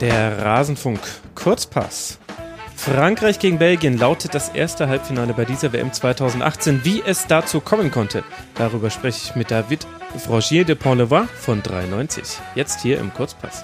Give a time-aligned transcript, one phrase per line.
[0.00, 0.98] Der Rasenfunk
[1.34, 2.18] Kurzpass.
[2.74, 6.80] Frankreich gegen Belgien lautet das erste Halbfinale bei dieser WM 2018.
[6.84, 9.86] Wie es dazu kommen konnte, darüber spreche ich mit David
[10.16, 12.38] Frogier de Pont-Levoix von 93.
[12.54, 13.62] Jetzt hier im Kurzpass.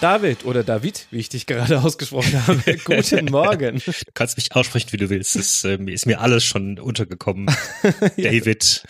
[0.00, 3.82] David oder David, wie ich dich gerade ausgesprochen habe, guten Morgen.
[3.84, 5.34] Du kannst mich aussprechen, wie du willst.
[5.34, 7.46] Es äh, ist mir alles schon untergekommen.
[8.16, 8.84] David.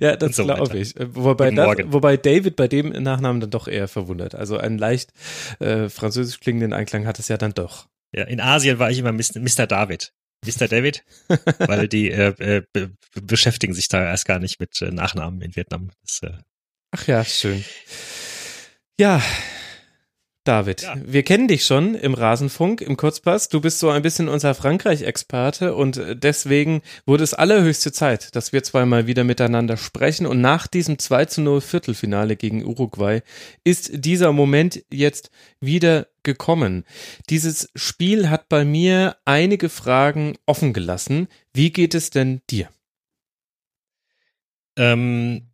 [0.00, 0.94] ja, das so glaube ich.
[0.98, 4.34] Wobei, das, wobei David bei dem Nachnamen dann doch eher verwundert.
[4.34, 5.12] Also einen leicht
[5.60, 7.88] äh, französisch klingenden Einklang hat es ja dann doch.
[8.12, 9.66] Ja, in Asien war ich immer Mr.
[9.66, 10.12] David.
[10.46, 10.68] Mr.
[10.68, 11.04] David,
[11.58, 12.88] weil die äh, äh,
[13.20, 15.90] beschäftigen sich da erst gar nicht mit äh, Nachnamen in Vietnam.
[16.02, 16.38] Das, äh,
[16.92, 17.64] Ach ja, schön.
[19.00, 19.22] Ja,
[20.42, 20.96] David, ja.
[21.04, 23.48] wir kennen dich schon im Rasenfunk, im Kurzpass.
[23.48, 28.64] Du bist so ein bisschen unser Frankreich-Experte und deswegen wurde es allerhöchste Zeit, dass wir
[28.64, 30.26] zweimal wieder miteinander sprechen.
[30.26, 33.20] Und nach diesem 2 zu 0 Viertelfinale gegen Uruguay
[33.62, 36.84] ist dieser Moment jetzt wieder gekommen.
[37.30, 41.28] Dieses Spiel hat bei mir einige Fragen offen gelassen.
[41.52, 42.68] Wie geht es denn dir?
[44.76, 45.50] Ähm,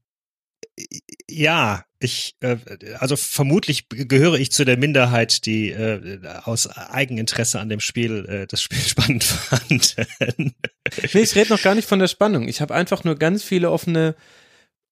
[1.28, 2.56] ja, ich, äh,
[2.98, 8.46] also vermutlich gehöre ich zu der Minderheit, die äh, aus Eigeninteresse an dem Spiel äh,
[8.46, 9.96] das Spiel spannend fand.
[10.36, 12.48] nee, ich rede noch gar nicht von der Spannung.
[12.48, 14.14] Ich habe einfach nur ganz viele offene,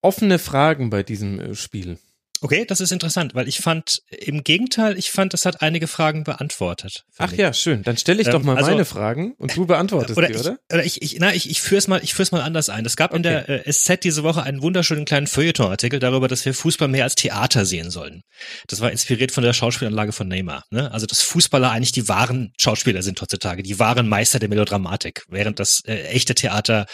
[0.01, 1.99] offene Fragen bei diesem äh, Spiel.
[2.43, 6.25] Okay, das ist interessant, weil ich fand, im Gegenteil, ich fand, das hat einige Fragen
[6.25, 7.05] beantwortet.
[7.17, 7.85] Ach ja, schön.
[7.85, 10.41] Dann stelle ich ähm, doch mal also, meine Fragen und du beantwortest oder die, ich,
[10.41, 10.59] oder?
[10.73, 12.85] Oder ich, ich, na, ich, ich führe es mal, ich führ's mal anders ein.
[12.85, 13.19] Es gab okay.
[13.19, 17.05] in der äh, SZ diese Woche einen wunderschönen kleinen Feuilleton-Artikel darüber, dass wir Fußball mehr
[17.05, 18.23] als Theater sehen sollen.
[18.67, 20.65] Das war inspiriert von der Schauspielanlage von Neymar.
[20.71, 20.91] Ne?
[20.91, 25.61] Also, dass Fußballer eigentlich die wahren Schauspieler sind heutzutage, die wahren Meister der Melodramatik, während
[25.61, 26.87] das äh, echte Theater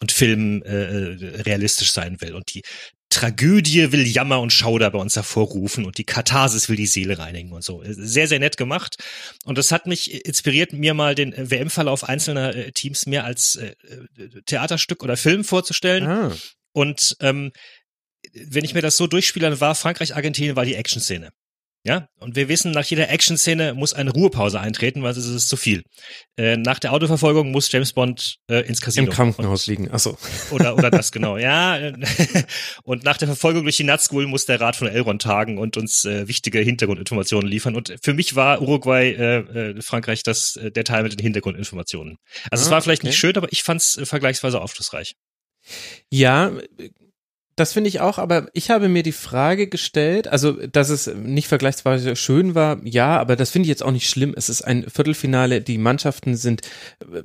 [0.00, 2.34] und Film äh, äh realistisch sein will.
[2.36, 2.62] Und die
[3.14, 7.52] Tragödie will Jammer und Schauder bei uns hervorrufen und die Katharsis will die Seele reinigen
[7.52, 7.80] und so.
[7.86, 8.96] Sehr, sehr nett gemacht.
[9.44, 13.76] Und das hat mich inspiriert, mir mal den WM-Verlauf einzelner äh, Teams mehr als äh,
[14.46, 16.06] Theaterstück oder Film vorzustellen.
[16.08, 16.36] Ah.
[16.72, 17.52] Und ähm,
[18.32, 21.30] wenn ich mir das so durchspiele, dann war Frankreich, Argentinien war die Action-Szene.
[21.86, 25.58] Ja, und wir wissen, nach jeder Action-Szene muss eine Ruhepause eintreten, weil es ist zu
[25.58, 25.82] viel.
[26.38, 29.08] Äh, nach der Autoverfolgung muss James Bond äh, ins Casino.
[29.08, 30.16] Im Krankenhaus und, liegen, achso.
[30.50, 31.92] Oder, oder das, genau, ja.
[32.84, 36.06] und nach der Verfolgung durch die Nazgul muss der Rat von Elrond tagen und uns
[36.06, 37.76] äh, wichtige Hintergrundinformationen liefern.
[37.76, 42.16] Und für mich war Uruguay, äh, äh, Frankreich, das äh, der Teil mit den Hintergrundinformationen.
[42.50, 43.08] Also ah, es war vielleicht okay.
[43.08, 45.16] nicht schön, aber ich fand es äh, vergleichsweise aufschlussreich.
[46.10, 46.50] Ja,
[47.56, 51.46] das finde ich auch, aber ich habe mir die Frage gestellt, also dass es nicht
[51.46, 54.34] vergleichsweise schön war, ja, aber das finde ich jetzt auch nicht schlimm.
[54.36, 56.62] Es ist ein Viertelfinale, die Mannschaften sind,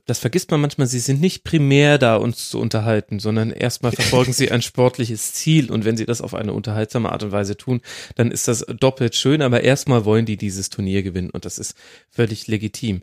[0.05, 4.33] das vergisst man manchmal, sie sind nicht primär da, uns zu unterhalten, sondern erstmal verfolgen
[4.33, 7.81] sie ein sportliches Ziel und wenn sie das auf eine unterhaltsame Art und Weise tun,
[8.15, 11.75] dann ist das doppelt schön, aber erstmal wollen die dieses Turnier gewinnen und das ist
[12.09, 13.01] völlig legitim.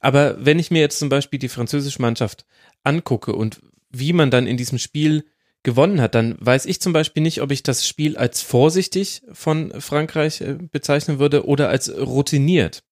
[0.00, 2.44] Aber wenn ich mir jetzt zum Beispiel die französische Mannschaft
[2.84, 3.60] angucke und
[3.90, 5.24] wie man dann in diesem Spiel
[5.66, 9.78] gewonnen hat, dann weiß ich zum Beispiel nicht, ob ich das Spiel als vorsichtig von
[9.80, 12.82] Frankreich äh, bezeichnen würde oder als routiniert.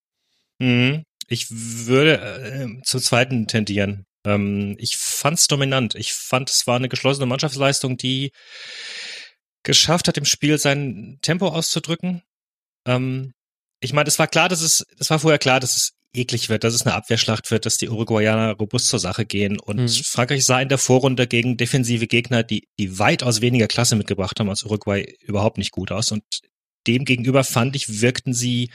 [0.59, 1.05] Mhm.
[1.29, 4.07] Ich würde äh, zur zweiten tendieren.
[4.27, 5.95] Ähm, ich fand's dominant.
[5.95, 8.33] Ich fand, es war eine geschlossene Mannschaftsleistung, die
[9.63, 12.23] geschafft hat, im Spiel sein Tempo auszudrücken.
[12.87, 13.35] Ähm,
[13.79, 16.65] ich meine, es war klar, dass es, es war vorher klar, dass es eklig wird,
[16.65, 19.59] dass es eine Abwehrschlacht wird, dass die Uruguayaner robust zur Sache gehen.
[19.59, 19.89] Und mhm.
[19.89, 24.49] Frankreich sah in der Vorrunde gegen defensive Gegner, die, die weitaus weniger Klasse mitgebracht haben
[24.49, 26.13] als Uruguay, überhaupt nicht gut aus.
[26.13, 26.25] Und
[26.87, 28.71] demgegenüber fand ich, wirkten sie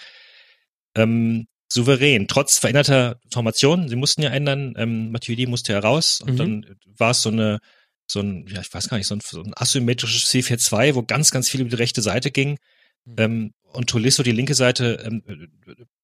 [0.96, 3.88] ähm, souverän, trotz veränderter Formation.
[3.88, 6.38] Sie mussten ja ändern, ähm, Matuidi musste ja raus und mhm.
[6.38, 6.66] dann
[6.98, 7.60] war es so eine,
[8.08, 11.32] so ein, ja, ich weiß gar nicht, so ein, so ein asymmetrisches C4-2, wo ganz,
[11.32, 12.58] ganz viel über die rechte Seite ging.
[13.06, 13.16] Mhm.
[13.18, 15.24] Ähm, und Tolisso die linke Seite ähm,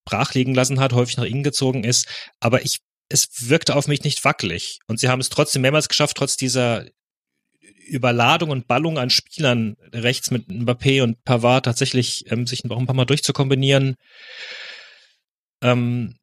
[0.06, 2.08] brach liegen lassen hat, häufig nach innen gezogen ist.
[2.40, 2.80] Aber ich,
[3.10, 4.80] es wirkte auf mich nicht wackelig.
[4.88, 6.86] Und sie haben es trotzdem mehrmals geschafft, trotz dieser
[7.88, 12.86] Überladung und Ballung an Spielern rechts mit Mbappé und Pavard tatsächlich ähm, sich noch ein
[12.86, 13.96] paar Mal durchzukombinieren.
[15.62, 16.16] Ähm,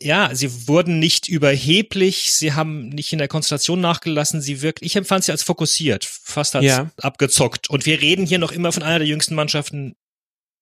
[0.00, 4.96] ja, sie wurden nicht überheblich, sie haben nicht in der Konzentration nachgelassen, sie wirkt, ich
[4.96, 6.90] empfand sie als fokussiert, fast als ja.
[6.96, 7.70] abgezockt.
[7.70, 9.94] Und wir reden hier noch immer von einer der jüngsten Mannschaften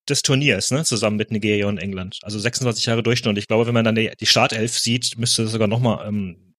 [0.09, 2.19] des Turniers, ne, zusammen mit Nigeria und England.
[2.23, 3.37] Also 26 Jahre Durchschnitt.
[3.37, 6.55] Ich glaube, wenn man dann die, die Startelf sieht, müsste das sogar nochmal ähm,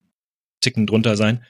[0.61, 1.45] Ticken drunter sein.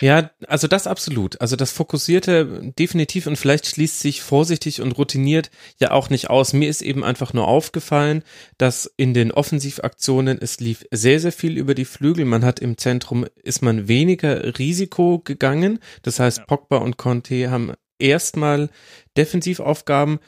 [0.00, 1.40] Ja, also das absolut.
[1.40, 6.54] Also das Fokussierte definitiv und vielleicht schließt sich vorsichtig und routiniert ja auch nicht aus.
[6.54, 8.22] Mir ist eben einfach nur aufgefallen,
[8.56, 12.24] dass in den Offensivaktionen es lief sehr, sehr viel über die Flügel.
[12.24, 15.80] Man hat im Zentrum, ist man weniger Risiko gegangen.
[16.02, 18.70] Das heißt, Pogba und Conte haben erstmal
[19.18, 20.18] Defensivaufgaben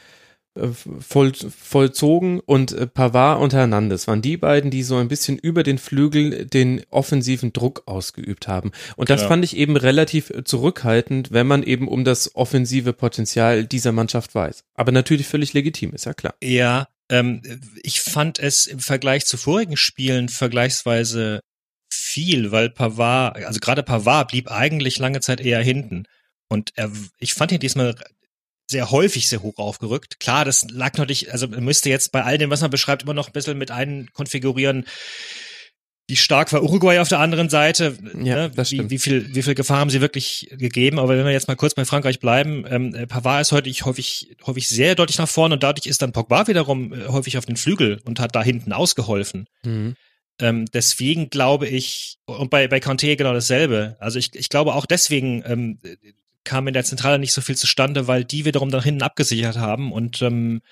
[0.55, 5.63] voll, vollzogen und äh, Pavard und Hernandez waren die beiden, die so ein bisschen über
[5.63, 8.73] den Flügel den offensiven Druck ausgeübt haben.
[8.97, 9.29] Und das Klar.
[9.31, 14.35] fand ich eben relativ äh, zurückhaltend, wenn man eben um das offensive Potenzial dieser Mannschaft
[14.35, 14.65] weiß.
[14.75, 16.35] Aber natürlich völlig legitim, ist ja klar.
[16.43, 17.41] Ja, ähm,
[17.83, 21.41] ich fand es im Vergleich zu vorigen Spielen vergleichsweise
[21.91, 26.05] viel, weil Pavard, also gerade Pavard blieb eigentlich lange Zeit eher hinten.
[26.49, 27.95] Und er, ich fand ihn diesmal
[28.71, 30.21] sehr häufig sehr hoch aufgerückt.
[30.21, 33.15] Klar, das lag natürlich, also man müsste jetzt bei all dem, was man beschreibt, immer
[33.15, 34.87] noch ein bisschen mit einkonfigurieren,
[36.09, 37.97] wie stark war Uruguay auf der anderen Seite?
[38.23, 38.53] Ja, ne?
[38.55, 40.99] wie, wie viel, wie viel Gefahr haben sie wirklich gegeben?
[40.99, 44.37] Aber wenn wir jetzt mal kurz bei Frankreich bleiben, ähm, äh, Pavard ist heute häufig,
[44.45, 47.57] häufig sehr deutlich nach vorne und dadurch ist dann Pogba wiederum äh, häufig auf den
[47.57, 49.47] Flügel und hat da hinten ausgeholfen.
[49.65, 49.95] Mhm.
[50.41, 53.97] Ähm, deswegen glaube ich, und bei, bei Conte genau dasselbe.
[54.01, 55.79] Also ich, ich glaube auch deswegen ähm,
[56.45, 59.93] kam in der Zentrale nicht so viel zustande, weil die wiederum da hinten abgesichert haben
[59.93, 60.63] und ähm,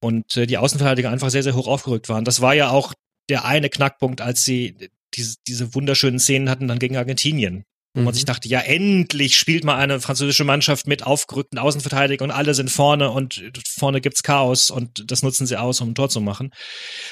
[0.00, 2.24] und äh, die Außenverteidiger einfach sehr, sehr hoch aufgerückt waren.
[2.24, 2.92] Das war ja auch
[3.28, 7.64] der eine Knackpunkt, als sie diese, diese wunderschönen Szenen hatten dann gegen Argentinien.
[7.94, 8.14] Wo man Mhm.
[8.16, 12.70] sich dachte, ja, endlich spielt mal eine französische Mannschaft mit aufgerückten Außenverteidigern und alle sind
[12.70, 16.52] vorne und vorne gibt's Chaos und das nutzen sie aus, um ein Tor zu machen.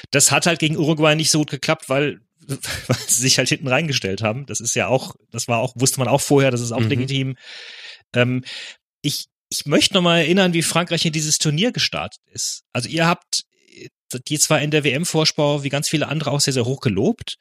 [0.09, 3.67] Das hat halt gegen Uruguay nicht so gut geklappt, weil, weil sie sich halt hinten
[3.67, 4.45] reingestellt haben.
[4.45, 6.89] Das ist ja auch, das war auch, wusste man auch vorher, das ist auch Mhm.
[6.89, 7.37] legitim.
[8.13, 8.43] Ähm,
[9.01, 12.63] ich, ich möchte nochmal erinnern, wie Frankreich in dieses Turnier gestartet ist.
[12.73, 13.43] Also ihr habt
[14.27, 17.35] die zwar in der WM-Vorschau wie ganz viele andere auch sehr, sehr hoch gelobt,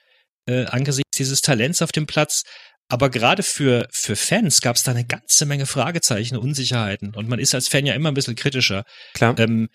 [0.46, 2.42] äh, angesichts dieses Talents auf dem Platz.
[2.88, 7.14] Aber gerade für, für Fans gab es da eine ganze Menge Fragezeichen, Unsicherheiten.
[7.14, 8.84] Und man ist als Fan ja immer ein bisschen kritischer.
[9.14, 9.38] Klar.
[9.38, 9.68] Ähm,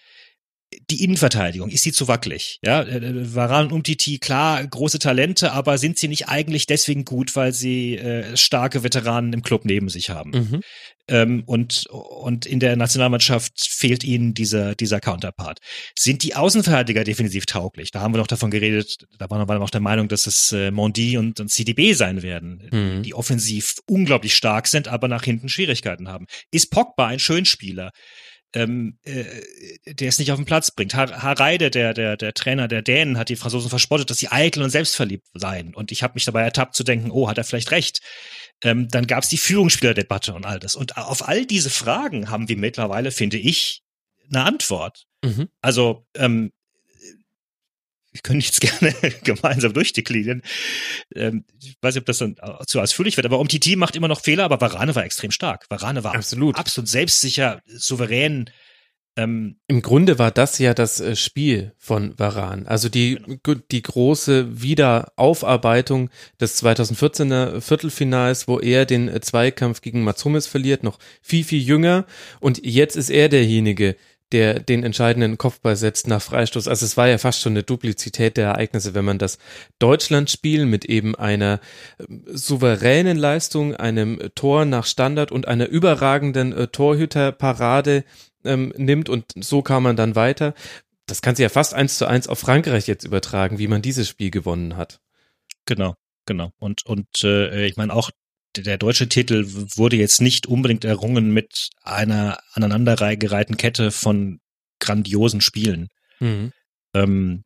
[0.90, 2.60] die Innenverteidigung, ist sie zu wackelig?
[2.64, 7.36] Ja, äh, Varan und Umtiti, klar, große Talente, aber sind sie nicht eigentlich deswegen gut,
[7.36, 10.32] weil sie äh, starke Veteranen im Club neben sich haben?
[10.32, 10.62] Mhm.
[11.08, 15.60] Ähm, und, und in der Nationalmannschaft fehlt ihnen dieser, dieser Counterpart.
[15.98, 17.92] Sind die Außenverteidiger defensiv tauglich?
[17.92, 20.72] Da haben wir noch davon geredet, da waren wir noch der Meinung, dass es äh,
[20.72, 23.04] Mondi und, und CDB sein werden, Mhm.
[23.04, 26.26] die offensiv unglaublich stark sind, aber nach hinten Schwierigkeiten haben.
[26.52, 27.92] Ist Pogba ein Schönspieler?
[28.56, 29.26] Ähm, äh,
[29.86, 30.96] der es nicht auf den Platz bringt.
[30.96, 34.64] Har Hareide, der, der, der Trainer der Dänen, hat die Franzosen verspottet, dass sie eitel
[34.64, 35.76] und selbstverliebt seien.
[35.76, 38.00] Und ich habe mich dabei ertappt zu denken, oh, hat er vielleicht recht.
[38.64, 40.76] Ähm, dann gab es die Führungsspielerdebatte und all das.
[40.76, 43.82] Und auf all diese Fragen haben wir mittlerweile, finde ich,
[44.30, 45.04] eine Antwort.
[45.24, 45.50] Mhm.
[45.62, 46.52] Also, ähm,
[48.16, 50.42] wir können jetzt gerne gemeinsam durchdeklinieren.
[51.14, 54.22] Ähm, ich weiß nicht, ob das dann zu ausführlich wird, aber Umtiti macht immer noch
[54.22, 55.66] Fehler, aber Varane war extrem stark.
[55.70, 56.56] Varane war Absolut.
[56.56, 58.50] absolut selbstsicher, souverän.
[59.18, 62.68] Ähm, Im Grunde war das ja das äh, Spiel von Varan.
[62.68, 63.20] Also die,
[63.72, 66.10] die große Wiederaufarbeitung
[66.40, 71.62] des 2014er Viertelfinals, wo er den äh, Zweikampf gegen Mats Hummels verliert, noch viel, viel
[71.62, 72.06] jünger.
[72.40, 73.96] Und jetzt ist er derjenige,
[74.36, 76.68] der den entscheidenden Kopfball setzt nach Freistoß.
[76.68, 79.38] Also es war ja fast schon eine Duplizität der Ereignisse, wenn man das
[79.80, 81.62] Deutschlandspiel mit eben einer
[81.98, 88.04] ähm, souveränen Leistung, einem Tor nach Standard und einer überragenden äh, Torhüterparade
[88.44, 90.54] ähm, nimmt und so kam man dann weiter.
[91.06, 94.10] Das kann sich ja fast eins zu eins auf Frankreich jetzt übertragen, wie man dieses
[94.10, 95.00] Spiel gewonnen hat.
[95.66, 96.52] genau, genau.
[96.60, 98.10] Und, und äh, ich meine auch,
[98.64, 104.40] der, deutsche Titel wurde jetzt nicht unbedingt errungen mit einer aneinandergereihten Kette von
[104.80, 105.90] grandiosen Spielen.
[106.20, 106.52] Mhm.
[106.94, 107.44] Ähm,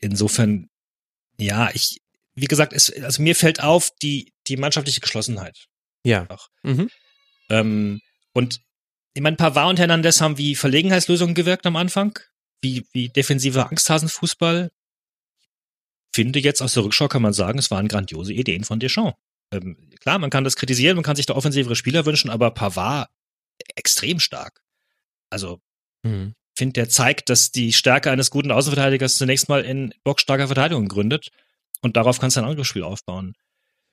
[0.00, 0.68] insofern,
[1.38, 2.00] ja, ich,
[2.34, 5.66] wie gesagt, es, also mir fällt auf die, die mannschaftliche Geschlossenheit.
[6.04, 6.26] Ja.
[6.62, 6.90] Mhm.
[7.48, 8.00] Ähm,
[8.32, 8.60] und
[9.14, 12.18] ich meine, Pavard und Hernandez haben wie Verlegenheitslösungen gewirkt am Anfang,
[12.62, 14.70] wie, wie defensiver Angsthasenfußball.
[16.12, 19.18] Finde jetzt aus der Rückschau kann man sagen, es waren grandiose Ideen von Deschamps.
[19.52, 23.08] Ähm, klar, man kann das kritisieren, man kann sich da offensivere Spieler wünschen, aber Pavard
[23.76, 24.62] extrem stark.
[25.30, 25.60] Also
[26.02, 26.34] Mhm.
[26.56, 31.30] finde, der zeigt, dass die Stärke eines guten Außenverteidigers zunächst mal in bockstarker Verteidigung gründet
[31.82, 33.34] und darauf kannst du ein Angriffsspiel aufbauen.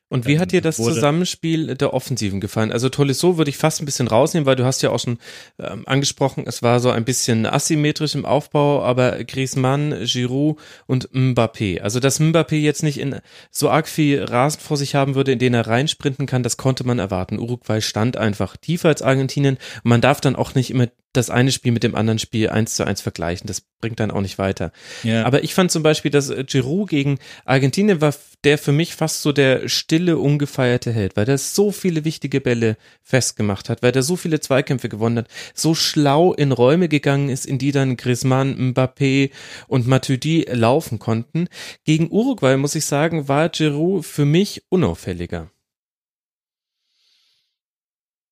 [0.10, 2.72] Und wie hat dir das Zusammenspiel der Offensiven gefallen?
[2.72, 5.18] Also Tolisso würde ich fast ein bisschen rausnehmen, weil du hast ja auch schon
[5.60, 11.82] ähm, angesprochen, es war so ein bisschen asymmetrisch im Aufbau, aber Griezmann, Giroud und Mbappé.
[11.82, 13.20] Also dass Mbappé jetzt nicht in
[13.52, 16.86] so arg viel Rasen vor sich haben würde, in den er reinsprinten kann, das konnte
[16.86, 17.38] man erwarten.
[17.38, 19.58] Uruguay stand einfach tiefer als Argentinien.
[19.84, 22.76] Und man darf dann auch nicht immer das eine Spiel mit dem anderen Spiel eins
[22.76, 23.48] zu eins vergleichen.
[23.48, 24.72] Das bringt dann auch nicht weiter.
[25.04, 25.26] Ja.
[25.26, 29.32] Aber ich fand zum Beispiel, dass Giroud gegen Argentinien war der für mich fast so
[29.32, 34.16] der stille, ungefeierte Held, weil der so viele wichtige Bälle festgemacht hat, weil der so
[34.16, 39.32] viele Zweikämpfe gewonnen hat, so schlau in Räume gegangen ist, in die dann Griezmann, Mbappé
[39.68, 41.48] und Matuidi laufen konnten.
[41.84, 45.50] Gegen Uruguay, muss ich sagen, war Giroud für mich unauffälliger.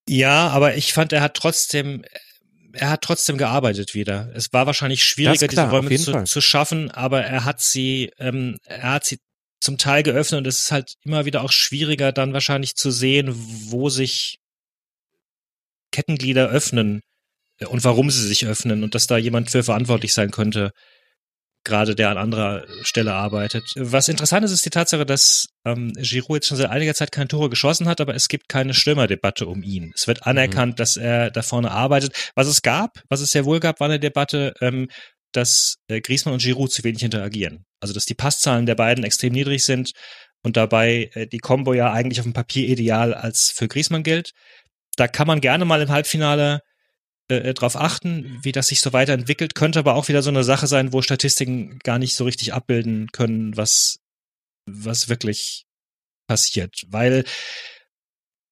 [0.07, 2.05] Ja, aber ich fand, er hat trotzdem,
[2.74, 4.29] er hat trotzdem gearbeitet wieder.
[4.36, 5.75] Es war wahrscheinlich schwieriger, klar, diese
[6.12, 9.17] Räume zu, zu, schaffen, aber er hat sie, ähm, er hat sie
[9.65, 13.34] zum Teil geöffnet und es ist halt immer wieder auch schwieriger, dann wahrscheinlich zu sehen,
[13.69, 14.38] wo sich
[15.91, 17.01] Kettenglieder öffnen
[17.60, 20.72] äh, und warum sie sich öffnen und dass da jemand für verantwortlich sein könnte
[21.65, 23.74] gerade der an anderer Stelle arbeitet.
[23.75, 27.27] Was interessant ist, ist die Tatsache, dass ähm, Giroud jetzt schon seit einiger Zeit keine
[27.27, 29.91] Tore geschossen hat, aber es gibt keine Stürmerdebatte um ihn.
[29.95, 30.75] Es wird anerkannt, mhm.
[30.77, 32.31] dass er da vorne arbeitet.
[32.36, 34.88] Was es gab, was es sehr wohl gab, war eine Debatte, ähm,
[35.36, 37.65] dass äh, Griezmann und Giroud zu wenig interagieren.
[37.82, 39.92] Also dass die Passzahlen der beiden extrem niedrig sind
[40.44, 44.32] und dabei äh, die Combo ja eigentlich auf dem Papier ideal als für Griezmann gilt.
[44.96, 46.62] Da kann man gerne mal im Halbfinale
[47.30, 49.56] äh, äh, darauf achten, wie das sich so weiterentwickelt.
[49.56, 53.12] Könnte aber auch wieder so eine Sache sein, wo Statistiken gar nicht so richtig abbilden
[53.12, 53.98] können, was,
[54.65, 55.65] was wirklich
[56.27, 56.84] passiert.
[56.88, 57.24] Weil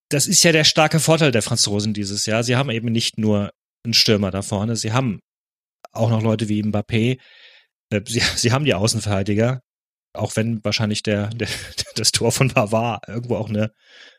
[0.10, 2.44] das ist ja der starke Vorteil der Franzosen dieses Jahr.
[2.44, 3.52] Sie haben eben nicht nur
[3.84, 5.20] einen Stürmer da vorne, sie haben
[5.94, 7.20] auch noch Leute wie Mbappé.
[7.90, 9.62] Äh, sie, sie haben die Außenverteidiger,
[10.14, 11.48] auch wenn wahrscheinlich der, der
[11.96, 13.72] das Tor von Pavard irgendwo auch eine,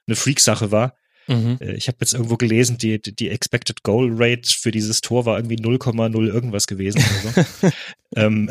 [0.06, 0.94] eine Freak-Sache war.
[1.26, 1.58] Mhm.
[1.60, 5.36] Äh, ich habe jetzt irgendwo gelesen, die, die Expected Goal Rate für dieses Tor war
[5.36, 7.02] irgendwie 0,0 irgendwas gewesen.
[7.22, 7.70] So.
[8.16, 8.48] ähm.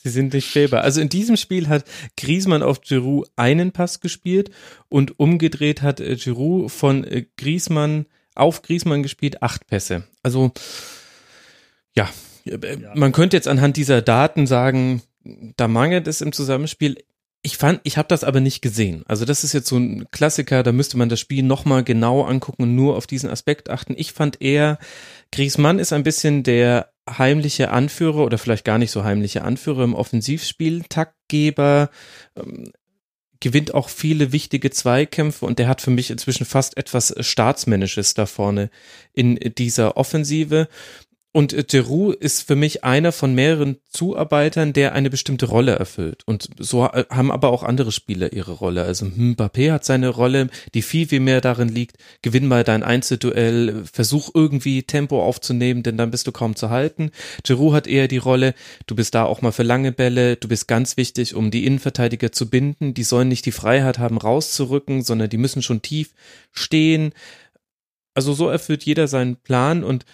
[0.00, 0.82] Sie sind nicht fehlbar.
[0.82, 1.84] Also in diesem Spiel hat
[2.16, 4.50] Griezmann auf Giroud einen Pass gespielt
[4.88, 8.06] und umgedreht hat äh, Giroud von äh, Griezmann
[8.36, 10.04] auf Griezmann gespielt acht Pässe.
[10.22, 10.52] Also
[11.98, 12.08] ja,
[12.94, 15.02] man könnte jetzt anhand dieser Daten sagen,
[15.56, 16.98] da mangelt es im Zusammenspiel.
[17.42, 19.04] Ich fand, ich habe das aber nicht gesehen.
[19.06, 22.64] Also das ist jetzt so ein Klassiker, da müsste man das Spiel nochmal genau angucken
[22.64, 23.94] und nur auf diesen Aspekt achten.
[23.96, 24.78] Ich fand eher,
[25.30, 29.94] Griezmann ist ein bisschen der heimliche Anführer oder vielleicht gar nicht so heimliche Anführer im
[29.94, 31.90] Offensivspiel, Taktgeber,
[32.36, 32.72] ähm,
[33.40, 38.26] gewinnt auch viele wichtige Zweikämpfe und der hat für mich inzwischen fast etwas Staatsmännisches da
[38.26, 38.68] vorne
[39.12, 40.68] in dieser Offensive.
[41.38, 46.24] Und Giroud ist für mich einer von mehreren Zuarbeitern, der eine bestimmte Rolle erfüllt.
[46.26, 48.82] Und so haben aber auch andere Spieler ihre Rolle.
[48.82, 53.84] Also Mbappé hat seine Rolle, die viel, viel mehr darin liegt, gewinn mal dein Einzelduell,
[53.84, 57.12] versuch irgendwie Tempo aufzunehmen, denn dann bist du kaum zu halten.
[57.44, 58.52] Giroud hat eher die Rolle,
[58.88, 62.32] du bist da auch mal für lange Bälle, du bist ganz wichtig, um die Innenverteidiger
[62.32, 62.94] zu binden.
[62.94, 66.14] Die sollen nicht die Freiheit haben, rauszurücken, sondern die müssen schon tief
[66.50, 67.12] stehen.
[68.14, 70.04] Also so erfüllt jeder seinen Plan und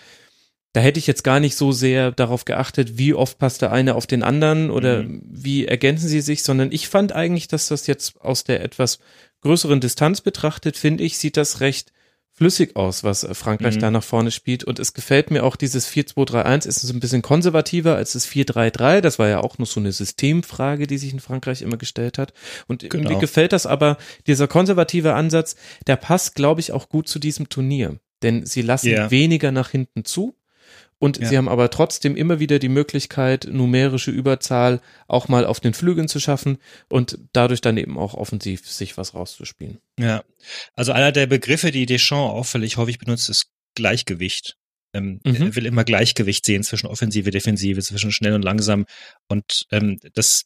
[0.74, 3.94] da hätte ich jetzt gar nicht so sehr darauf geachtet, wie oft passt der eine
[3.94, 5.22] auf den anderen oder mhm.
[5.24, 8.98] wie ergänzen sie sich, sondern ich fand eigentlich, dass das jetzt aus der etwas
[9.42, 11.92] größeren Distanz betrachtet, finde ich, sieht das recht
[12.32, 13.80] flüssig aus, was Frankreich mhm.
[13.80, 14.64] da nach vorne spielt.
[14.64, 19.00] Und es gefällt mir auch dieses 4-2-3-1 ist ein bisschen konservativer als das 4-3-3.
[19.00, 22.32] Das war ja auch nur so eine Systemfrage, die sich in Frankreich immer gestellt hat.
[22.66, 23.10] Und genau.
[23.10, 25.54] mir gefällt das aber, dieser konservative Ansatz,
[25.86, 28.00] der passt, glaube ich, auch gut zu diesem Turnier.
[28.24, 29.10] Denn sie lassen yeah.
[29.12, 30.34] weniger nach hinten zu.
[31.04, 31.28] Und ja.
[31.28, 36.08] sie haben aber trotzdem immer wieder die Möglichkeit, numerische Überzahl auch mal auf den Flügeln
[36.08, 36.56] zu schaffen
[36.88, 39.80] und dadurch dann eben auch offensiv sich was rauszuspielen.
[40.00, 40.24] Ja,
[40.72, 44.56] also einer der Begriffe, die Deschamps auffällig häufig benutzt, ist Gleichgewicht.
[44.94, 45.34] Ähm, mhm.
[45.42, 48.86] Er will immer Gleichgewicht sehen zwischen Offensive, Defensive, zwischen schnell und langsam.
[49.28, 50.44] Und ähm, das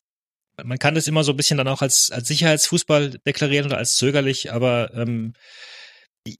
[0.64, 3.94] man kann das immer so ein bisschen dann auch als, als Sicherheitsfußball deklarieren oder als
[3.94, 5.34] zögerlich, aber ähm,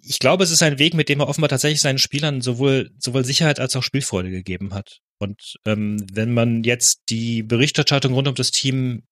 [0.02, 3.24] ich glaube, es ist ein Weg, mit dem er offenbar tatsächlich seinen Spielern sowohl, sowohl
[3.24, 4.98] Sicherheit als auch Spielfreude gegeben hat.
[5.18, 9.02] Und ähm, wenn man jetzt die Berichterstattung rund um das Team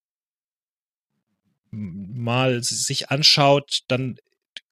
[1.71, 4.17] mal sich anschaut, dann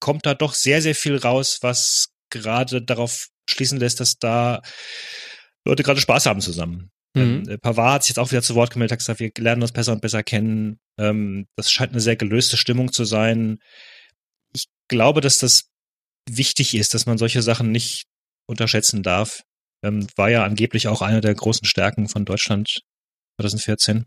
[0.00, 4.62] kommt da doch sehr, sehr viel raus, was gerade darauf schließen lässt, dass da
[5.64, 6.90] Leute gerade Spaß haben zusammen.
[7.14, 7.44] Mhm.
[7.48, 9.72] Ähm, Pavard hat sich jetzt auch wieder zu Wort gemeldet, hat gesagt, wir lernen uns
[9.72, 10.78] besser und besser kennen.
[10.98, 13.58] Ähm, das scheint eine sehr gelöste Stimmung zu sein.
[14.52, 15.70] Ich glaube, dass das
[16.28, 18.04] wichtig ist, dass man solche Sachen nicht
[18.46, 19.42] unterschätzen darf.
[19.82, 22.82] Ähm, war ja angeblich auch eine der großen Stärken von Deutschland
[23.40, 24.06] 2014.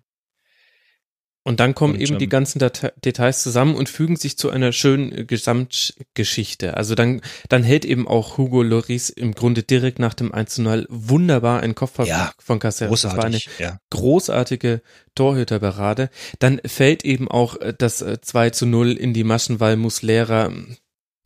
[1.47, 4.49] Und dann kommen und, eben ähm, die ganzen Date Details zusammen und fügen sich zu
[4.49, 6.75] einer schönen Gesamtgeschichte.
[6.75, 10.61] Also dann, dann hält eben auch Hugo Loris im Grunde direkt nach dem 1 zu
[10.61, 12.89] 0 wunderbar ein Kopfball ja, von Cassel.
[12.89, 13.79] Das war eine ja.
[13.91, 14.81] großartige
[15.15, 16.09] Torhüterberade.
[16.39, 20.51] Dann fällt eben auch äh, das 2 äh, zu 0 in die Maschen, weil Muslera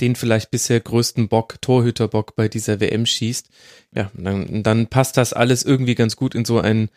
[0.01, 3.49] den vielleicht bisher größten Bock, Torhüterbock bei dieser WM schießt.
[3.95, 6.89] Ja, dann, dann passt das alles irgendwie ganz gut in so ein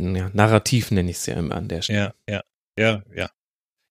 [0.00, 2.14] ja, Narrativ, nenne ich es ja immer an der Stelle.
[2.28, 2.42] Ja, ja,
[2.78, 3.30] ja, ja.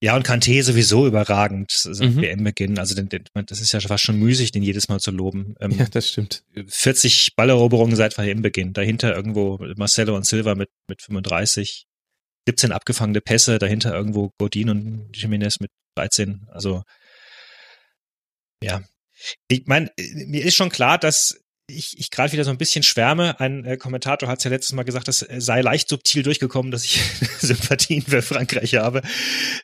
[0.03, 2.21] Ja, und Kanté sowieso überragend seit mhm.
[2.21, 2.79] WM-Beginn.
[2.79, 5.53] Also den, den, das ist ja fast schon müßig, den jedes Mal zu loben.
[5.59, 6.43] Ähm, ja, das stimmt.
[6.67, 8.73] 40 Balleroberungen seit WM-Beginn.
[8.73, 11.85] Dahinter irgendwo Marcelo und Silva mit, mit 35.
[12.47, 16.47] 17 abgefangene Pässe, dahinter irgendwo Godin und Jiménez mit 13.
[16.49, 16.81] Also
[18.61, 18.81] ja.
[19.47, 23.39] Ich meine, mir ist schon klar, dass ich, ich gerade wieder so ein bisschen schwärme.
[23.39, 26.85] Ein äh, Kommentator hat es ja letztes Mal gesagt, es sei leicht subtil durchgekommen, dass
[26.85, 27.01] ich
[27.39, 29.01] Sympathien für Frankreich habe.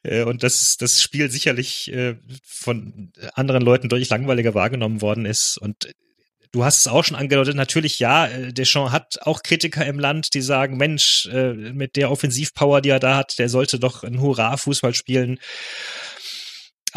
[0.04, 5.58] Äh, und dass das Spiel sicherlich äh, von anderen Leuten deutlich langweiliger wahrgenommen worden ist.
[5.58, 5.90] Und
[6.52, 10.34] du hast es auch schon angedeutet, natürlich ja, äh, Deschamps hat auch Kritiker im Land,
[10.34, 14.22] die sagen, Mensch, äh, mit der Offensivpower, die er da hat, der sollte doch ein
[14.22, 15.40] Hurra-Fußball spielen.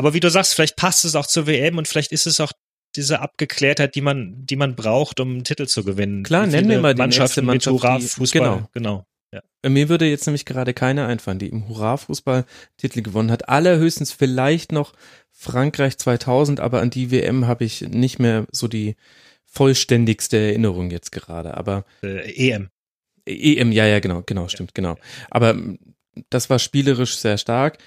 [0.00, 2.52] Aber wie du sagst, vielleicht passt es auch zur WM und vielleicht ist es auch
[2.96, 6.22] diese Abgeklärtheit, die man, die man braucht, um einen Titel zu gewinnen.
[6.22, 8.40] Klar, nennen wir mal die Mannschaften Mannschaft, mit Hurra-Fußball.
[8.40, 8.68] Genau.
[8.72, 9.04] genau.
[9.30, 9.42] Ja.
[9.68, 12.46] Mir würde jetzt nämlich gerade keine einfallen, die im Hurra-Fußball
[12.78, 13.50] Titel gewonnen hat.
[13.50, 14.94] Allerhöchstens vielleicht noch
[15.32, 18.96] Frankreich 2000, aber an die WM habe ich nicht mehr so die
[19.44, 21.58] vollständigste Erinnerung jetzt gerade.
[21.58, 22.70] Aber äh, EM.
[23.26, 24.96] EM, ja, ja, genau, genau, stimmt, genau.
[25.28, 25.54] Aber
[26.28, 27.78] das war spielerisch sehr stark.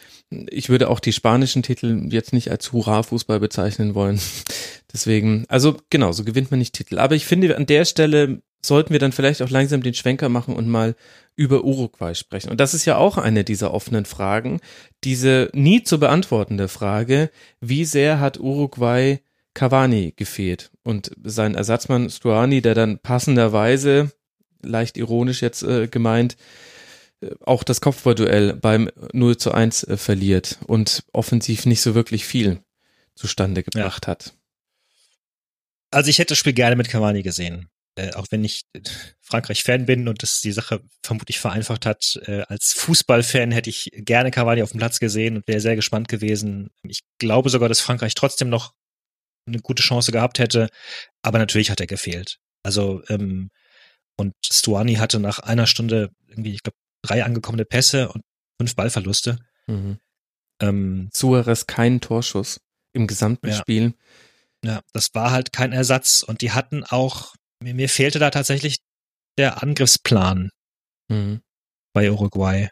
[0.50, 4.20] Ich würde auch die spanischen Titel jetzt nicht als Hurra-Fußball bezeichnen wollen.
[4.94, 7.00] Deswegen, also genau, so gewinnt man nicht Titel.
[7.00, 10.56] Aber ich finde, an der Stelle sollten wir dann vielleicht auch langsam den Schwenker machen
[10.56, 10.96] und mal
[11.36, 12.50] über Uruguay sprechen.
[12.50, 14.62] Und das ist ja auch eine dieser offenen Fragen.
[15.04, 19.20] Diese nie zu beantwortende Frage, wie sehr hat Uruguay
[19.54, 20.72] Cavani gefehlt?
[20.84, 24.12] Und sein Ersatzmann Stuani, der dann passenderweise,
[24.62, 26.38] leicht ironisch jetzt äh, gemeint,
[27.42, 32.64] auch das Kopfballduell beim 0 zu 1 äh, verliert und offensiv nicht so wirklich viel
[33.16, 34.12] zustande gebracht ja.
[34.12, 34.34] hat.
[35.92, 37.70] Also ich hätte das Spiel gerne mit Cavani gesehen.
[37.96, 38.82] Äh, auch wenn ich äh,
[39.22, 42.20] Frankreich-Fan bin und das die Sache vermutlich vereinfacht hat.
[42.26, 46.08] Äh, als Fußballfan hätte ich gerne Cavani auf dem Platz gesehen und wäre sehr gespannt
[46.08, 46.72] gewesen.
[46.82, 48.74] Ich glaube sogar, dass Frankreich trotzdem noch
[49.46, 50.70] eine gute Chance gehabt hätte,
[51.22, 52.40] aber natürlich hat er gefehlt.
[52.64, 53.52] Also ähm,
[54.16, 58.24] und Stuani hatte nach einer Stunde irgendwie, ich glaube, drei angekommene Pässe und
[58.60, 59.38] fünf Ballverluste.
[59.68, 60.00] Mhm.
[60.62, 62.60] Ähm, Suarez keinen Torschuss
[62.94, 63.56] im gesamten ja.
[63.56, 63.94] Spiel.
[64.64, 68.80] Ja, das war halt kein Ersatz und die hatten auch, mir, mir fehlte da tatsächlich
[69.38, 70.50] der Angriffsplan
[71.10, 71.42] mhm.
[71.94, 72.70] bei Uruguay.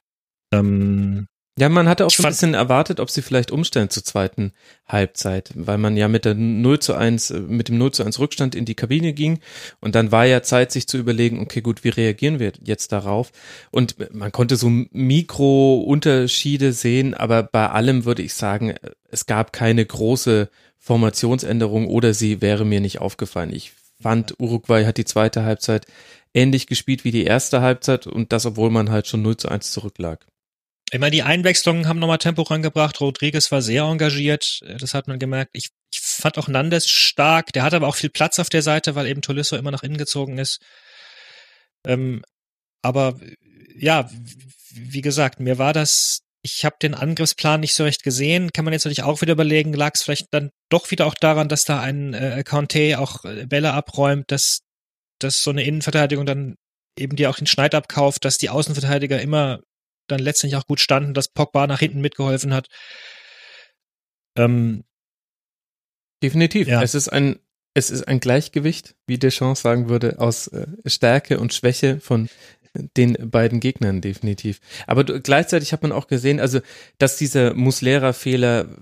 [0.54, 1.28] Ähm,
[1.60, 4.54] ja, man hatte auch so ein bisschen erwartet, ob sie vielleicht umstellen zur zweiten
[4.88, 8.56] Halbzeit, weil man ja mit der 0 zu 1, mit dem 0 zu 1 Rückstand
[8.56, 9.40] in die Kabine ging
[9.82, 13.32] und dann war ja Zeit, sich zu überlegen, okay, gut, wie reagieren wir jetzt darauf?
[13.70, 18.76] Und man konnte so Mikrounterschiede sehen, aber bei allem würde ich sagen,
[19.10, 23.54] es gab keine große Formationsänderung oder sie wäre mir nicht aufgefallen.
[23.54, 25.86] Ich fand, Uruguay hat die zweite Halbzeit
[26.34, 29.72] ähnlich gespielt wie die erste Halbzeit und das, obwohl man halt schon 0 zu 1
[29.72, 30.26] zurücklag.
[30.94, 33.00] Ich meine, die Einwechslungen haben nochmal Tempo rangebracht.
[33.00, 34.60] Rodriguez war sehr engagiert.
[34.66, 35.52] Äh, das hat man gemerkt.
[35.54, 37.54] Ich, ich fand auch Nandes stark.
[37.54, 39.98] Der hat aber auch viel Platz auf der Seite, weil eben Tolisso immer nach innen
[39.98, 40.60] gezogen ist.
[41.88, 42.24] Ähm,
[42.82, 43.20] aber
[43.76, 44.10] ja,
[44.74, 48.52] wie gesagt, mir war das, ich habe den Angriffsplan nicht so recht gesehen.
[48.52, 51.48] Kann man jetzt natürlich auch wieder überlegen, lag es vielleicht dann doch wieder auch daran,
[51.48, 54.60] dass da ein äh, Conte auch äh, Bälle abräumt, dass,
[55.20, 56.56] dass so eine Innenverteidigung dann
[56.98, 59.62] eben die auch den Schneid abkauft, dass die Außenverteidiger immer
[60.08, 62.68] dann letztendlich auch gut standen, dass Pogba nach hinten mitgeholfen hat.
[64.38, 64.84] Ähm,
[66.24, 66.68] Definitiv.
[66.68, 66.82] Ja.
[66.82, 67.40] Es ist ein,
[67.74, 72.30] es ist ein Gleichgewicht, wie Deschamps sagen würde, aus äh, Stärke und Schwäche von
[72.74, 74.60] den beiden Gegnern definitiv.
[74.88, 76.62] Aber gleichzeitig hat man auch gesehen, also
[77.00, 78.78] dass dieser Muslera-Fehler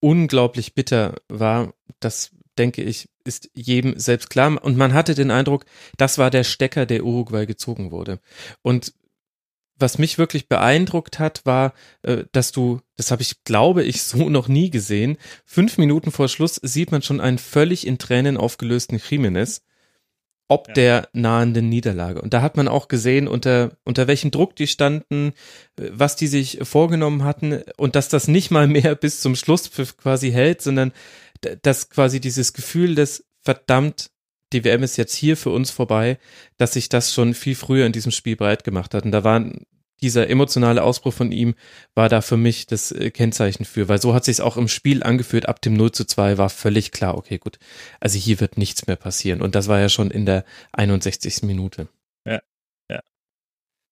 [0.00, 4.62] unglaublich bitter war, das denke ich, ist jedem selbst klar.
[4.62, 5.64] Und man hatte den Eindruck,
[5.96, 8.20] das war der Stecker, der Uruguay gezogen wurde.
[8.62, 8.92] Und
[9.78, 14.28] was mich wirklich beeindruckt hat, war, äh, dass du, das habe ich, glaube ich, so
[14.28, 18.98] noch nie gesehen, fünf Minuten vor Schluss sieht man schon einen völlig in Tränen aufgelösten
[18.98, 19.62] Jimenez,
[20.48, 20.74] ob ja.
[20.74, 22.20] der nahenden Niederlage.
[22.20, 25.32] Und da hat man auch gesehen, unter, unter welchem Druck die standen,
[25.78, 29.70] äh, was die sich vorgenommen hatten und dass das nicht mal mehr bis zum Schluss
[29.96, 30.92] quasi hält, sondern
[31.62, 34.10] dass quasi dieses Gefühl des verdammt
[34.54, 36.18] die WM ist jetzt hier für uns vorbei,
[36.56, 39.04] dass sich das schon viel früher in diesem Spiel breit gemacht hat.
[39.04, 39.44] Und da war
[40.00, 41.54] dieser emotionale Ausbruch von ihm,
[41.94, 45.02] war da für mich das äh, Kennzeichen für, weil so hat sich auch im Spiel
[45.02, 45.48] angeführt.
[45.48, 47.58] Ab dem 0 zu 2 war völlig klar, okay, gut,
[48.00, 49.42] also hier wird nichts mehr passieren.
[49.42, 51.42] Und das war ja schon in der 61.
[51.42, 51.88] Minute.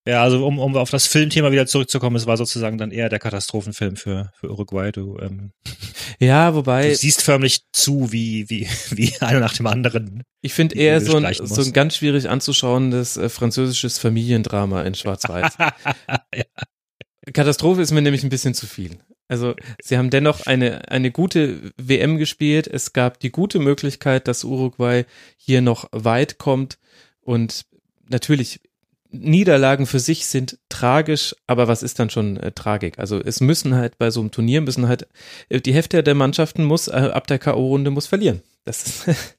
[0.07, 3.21] Ja, also um, um auf das Filmthema wieder zurückzukommen, es war sozusagen dann eher der
[3.21, 4.91] Katastrophenfilm für, für Uruguay.
[4.91, 5.53] Du, ähm,
[6.19, 6.88] ja, wobei.
[6.88, 10.25] Du siehst förmlich zu, wie, wie, wie einer nach dem anderen.
[10.41, 15.55] Ich finde eher so ein, so ein ganz schwierig anzuschauendes äh, französisches Familiendrama in Schwarz-Weiß.
[16.35, 16.45] ja.
[17.33, 18.99] Katastrophe ist mir nämlich ein bisschen zu viel.
[19.29, 22.67] Also sie haben dennoch eine, eine gute WM gespielt.
[22.67, 25.05] Es gab die gute Möglichkeit, dass Uruguay
[25.37, 26.79] hier noch weit kommt.
[27.21, 27.65] Und
[28.09, 28.61] natürlich
[29.12, 32.98] Niederlagen für sich sind tragisch, aber was ist dann schon äh, Tragik?
[32.98, 35.07] Also es müssen halt bei so einem Turnier müssen halt
[35.48, 38.42] äh, die Hälfte der Mannschaften muss äh, ab der KO-Runde muss verlieren.
[38.64, 39.05] Das ist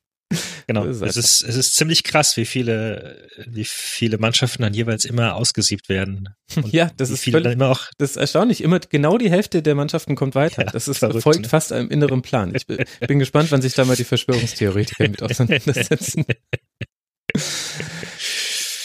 [0.67, 0.85] Genau.
[0.85, 5.35] ist es ist, es ist ziemlich krass, wie viele, wie viele Mannschaften dann jeweils immer
[5.35, 6.29] ausgesiebt werden.
[6.71, 7.81] ja, das ist viele völlig, immer auch.
[7.97, 8.63] Das ist erstaunlich.
[8.63, 10.65] Immer genau die Hälfte der Mannschaften kommt weiter.
[10.65, 11.49] Ja, das ist verrückt, folgt ne?
[11.49, 12.53] fast einem inneren Plan.
[12.55, 16.25] Ich bin gespannt, wann sich da mal die Verschwörungstheoretiker mit auseinandersetzen.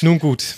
[0.02, 0.54] Nun gut.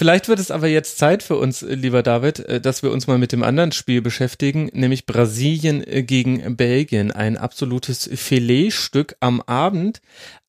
[0.00, 3.18] Vielleicht wird es aber jetzt Zeit für uns, lieber David, äh, dass wir uns mal
[3.18, 7.12] mit dem anderen Spiel beschäftigen, nämlich Brasilien äh, gegen Belgien.
[7.12, 10.00] Ein absolutes Filetstück am Abend.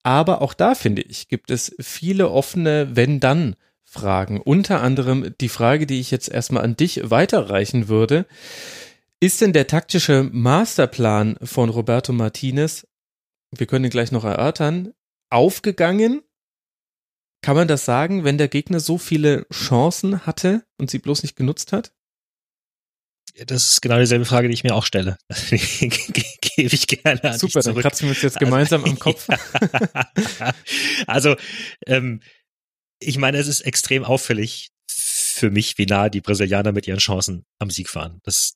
[0.04, 3.58] Aber auch da, finde ich, gibt es viele offene Wenn-Dann.
[3.84, 4.40] Fragen.
[4.40, 8.28] Unter anderem die Frage, die ich jetzt erstmal an dich weiterreichen würde.
[9.20, 12.88] Ist denn der taktische Masterplan von Roberto Martinez,
[13.52, 14.94] wir können ihn gleich noch erörtern,
[15.30, 16.22] aufgegangen
[17.42, 21.36] kann man das sagen, wenn der Gegner so viele Chancen hatte und sie bloß nicht
[21.36, 21.94] genutzt hat?
[23.46, 25.18] Das ist genau dieselbe Frage, die ich mir auch stelle.
[25.50, 29.28] Gebe ich gerne an Super, dann kratzen wir uns jetzt gemeinsam also, am Kopf.
[31.08, 31.36] also,
[31.88, 32.22] ähm,
[33.00, 37.46] ich meine, es ist extrem auffällig für mich, wie nah die Brasilianer mit ihren Chancen
[37.58, 38.20] am Sieg waren.
[38.24, 38.54] Das,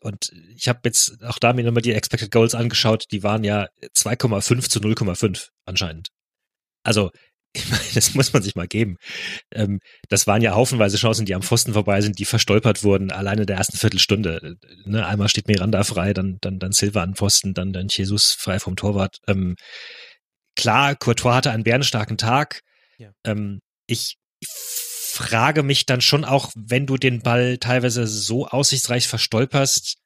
[0.00, 3.68] und ich habe jetzt auch da mir nochmal die Expected Goals angeschaut, die waren ja
[3.96, 6.08] 2,5 zu 0,5 anscheinend.
[6.82, 7.10] Also,
[7.52, 8.96] ich meine, das muss man sich mal geben.
[9.52, 13.42] Ähm, das waren ja haufenweise Chancen, die am Pfosten vorbei sind, die verstolpert wurden, alleine
[13.42, 14.56] in der ersten Viertelstunde.
[14.84, 18.60] Ne, einmal steht Miranda frei, dann, dann, dann Silva an Pfosten, dann, dann Jesus frei
[18.60, 19.18] vom Torwart.
[19.26, 19.56] Ähm,
[20.54, 22.60] klar, Courtois hatte einen bärenstarken Tag.
[22.98, 23.10] Ja.
[23.24, 24.16] Ähm, ich
[25.10, 29.98] frage mich dann schon auch, wenn du den Ball teilweise so aussichtsreich verstolperst,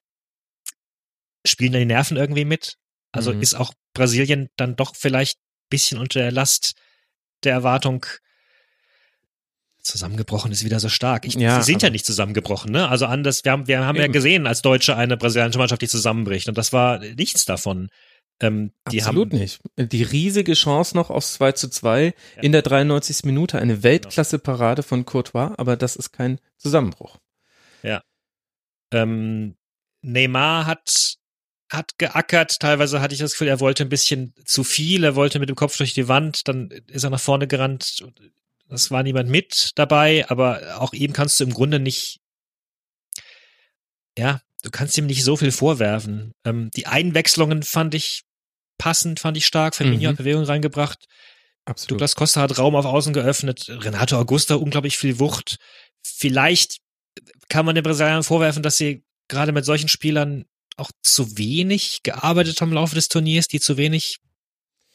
[1.47, 2.77] spielen da die Nerven irgendwie mit?
[3.13, 3.43] Also mhm.
[3.43, 6.75] ist auch Brasilien dann doch vielleicht ein bisschen unter der Last
[7.45, 8.07] der Erwartung
[9.85, 11.27] zusammengebrochen ist wieder so stark.
[11.27, 12.89] Ich, ja, sie sind ja nicht zusammengebrochen, ne?
[12.89, 16.49] Also anders, wir haben, wir haben ja gesehen, als Deutsche eine brasilianische Mannschaft, die zusammenbricht
[16.49, 17.89] und das war nichts davon.
[18.41, 19.61] Ähm, Absolut haben, nicht.
[19.79, 22.43] Die riesige Chance noch aufs 2 zu 2 ja.
[22.43, 23.25] in der 93.
[23.25, 27.19] Minute, eine Weltklasse-Parade von Courtois, aber das ist kein Zusammenbruch.
[27.83, 28.03] Ja.
[28.93, 29.57] Ähm,
[30.03, 31.19] Neymar hat
[31.71, 32.61] hat geackert.
[32.61, 35.05] Teilweise hatte ich das Gefühl, er wollte ein bisschen zu viel.
[35.05, 36.47] Er wollte mit dem Kopf durch die Wand.
[36.49, 38.05] Dann ist er nach vorne gerannt.
[38.69, 42.21] Das war niemand mit dabei, aber auch ihm kannst du im Grunde nicht,
[44.17, 46.33] ja, du kannst ihm nicht so viel vorwerfen.
[46.45, 48.23] Ähm, die Einwechslungen fand ich
[48.79, 49.77] passend, fand ich stark.
[49.77, 50.07] Firmino mhm.
[50.09, 51.05] hat Bewegung reingebracht.
[51.67, 51.93] Absolut.
[51.93, 53.67] Douglas Costa hat Raum auf Außen geöffnet.
[53.69, 55.59] Renato Augusta unglaublich viel Wucht.
[56.03, 56.79] Vielleicht
[57.49, 60.47] kann man den Brasilianern vorwerfen, dass sie gerade mit solchen Spielern
[60.77, 64.19] auch zu wenig gearbeitet haben im Laufe des Turniers, die zu wenig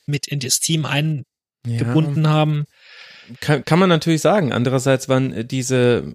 [0.05, 2.29] mit in das Team eingebunden ja.
[2.29, 2.65] haben.
[3.39, 4.51] Kann, kann man natürlich sagen.
[4.51, 6.13] Andererseits waren diese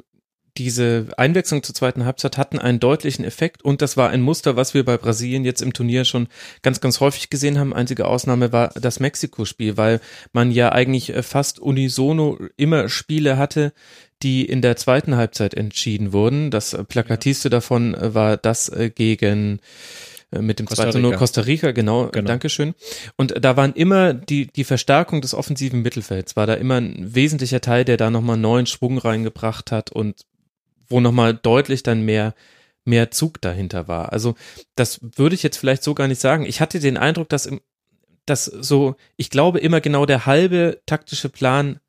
[0.57, 4.73] diese Einwechslung zur zweiten Halbzeit hatten einen deutlichen Effekt und das war ein Muster, was
[4.73, 6.29] wir bei Brasilien jetzt im Turnier schon
[6.63, 7.75] ganz, ganz häufig gesehen haben.
[7.75, 10.01] Einzige Ausnahme war das Mexiko-Spiel, weil
[10.33, 13.73] man ja eigentlich fast unisono immer Spiele hatte,
[14.23, 16.51] die in der zweiten Halbzeit entschieden wurden.
[16.51, 19.61] Das plakatiste davon war das äh, gegen
[20.31, 22.75] äh, mit dem Costa 2 0 Costa Rica, genau, genau, Dankeschön.
[23.17, 27.61] Und da waren immer die, die Verstärkung des offensiven Mittelfelds, war da immer ein wesentlicher
[27.61, 30.25] Teil, der da nochmal neuen Schwung reingebracht hat und
[30.89, 32.35] wo nochmal deutlich dann mehr,
[32.85, 34.13] mehr Zug dahinter war.
[34.13, 34.35] Also
[34.75, 36.45] das würde ich jetzt vielleicht so gar nicht sagen.
[36.45, 37.51] Ich hatte den Eindruck, dass,
[38.27, 41.81] dass so, ich glaube immer genau der halbe taktische Plan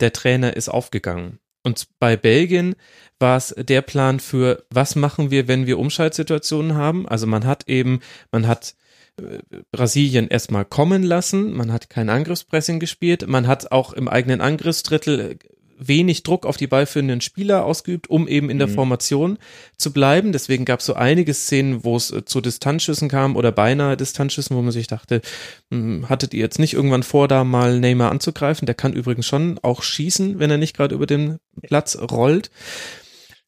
[0.00, 1.38] der Trainer ist aufgegangen.
[1.62, 2.74] Und bei Belgien
[3.18, 7.06] war es der Plan für, was machen wir, wenn wir Umschaltsituationen haben?
[7.06, 8.00] Also man hat eben,
[8.32, 8.74] man hat
[9.18, 14.40] äh, Brasilien erstmal kommen lassen, man hat kein Angriffspressing gespielt, man hat auch im eigenen
[14.40, 15.38] Angriffsdrittel
[15.80, 18.74] wenig Druck auf die ballführenden Spieler ausgeübt, um eben in der mhm.
[18.74, 19.38] Formation
[19.76, 20.32] zu bleiben.
[20.32, 24.56] Deswegen gab es so einige Szenen, wo es äh, zu Distanzschüssen kam oder beinahe Distanzschüssen,
[24.56, 25.22] wo man sich dachte,
[25.70, 28.66] hm, hattet ihr jetzt nicht irgendwann vor, da mal Neymar anzugreifen?
[28.66, 32.50] Der kann übrigens schon auch schießen, wenn er nicht gerade über den Platz rollt.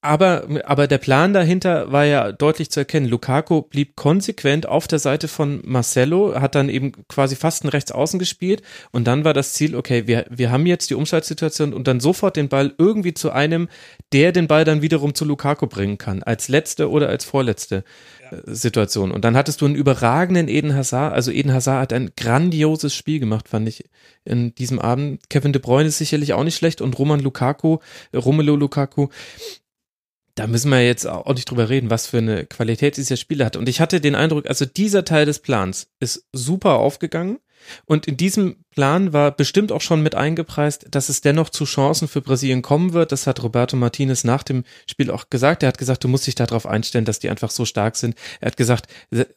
[0.04, 3.06] Aber, aber der Plan dahinter war ja deutlich zu erkennen.
[3.06, 8.18] Lukaku blieb konsequent auf der Seite von Marcelo, hat dann eben quasi fast ein Rechtsaußen
[8.18, 12.00] gespielt und dann war das Ziel, okay, wir, wir haben jetzt die Umschaltsituation und dann
[12.00, 13.68] sofort den Ball irgendwie zu einem,
[14.12, 17.84] der den Ball dann wiederum zu Lukaku bringen kann, als letzte oder als vorletzte
[18.20, 18.38] ja.
[18.38, 19.12] Äh, Situation.
[19.12, 23.20] Und dann hattest du einen überragenden Eden Hazard, also Eden Hazard hat ein grandioses Spiel
[23.20, 23.84] gemacht, fand ich
[24.24, 25.28] in diesem Abend.
[25.30, 27.78] Kevin De Bruyne ist sicherlich auch nicht schlecht und Roman Lukaku,
[28.12, 29.08] Romelu Lukaku,
[30.34, 33.56] da müssen wir jetzt auch nicht drüber reden, was für eine Qualität dieser Spieler hat.
[33.56, 37.38] Und ich hatte den Eindruck, also dieser Teil des Plans ist super aufgegangen.
[37.84, 42.08] Und in diesem Plan war bestimmt auch schon mit eingepreist, dass es dennoch zu Chancen
[42.08, 43.12] für Brasilien kommen wird.
[43.12, 45.62] Das hat Roberto Martinez nach dem Spiel auch gesagt.
[45.62, 48.16] Er hat gesagt, du musst dich darauf einstellen, dass die einfach so stark sind.
[48.40, 48.88] Er hat gesagt,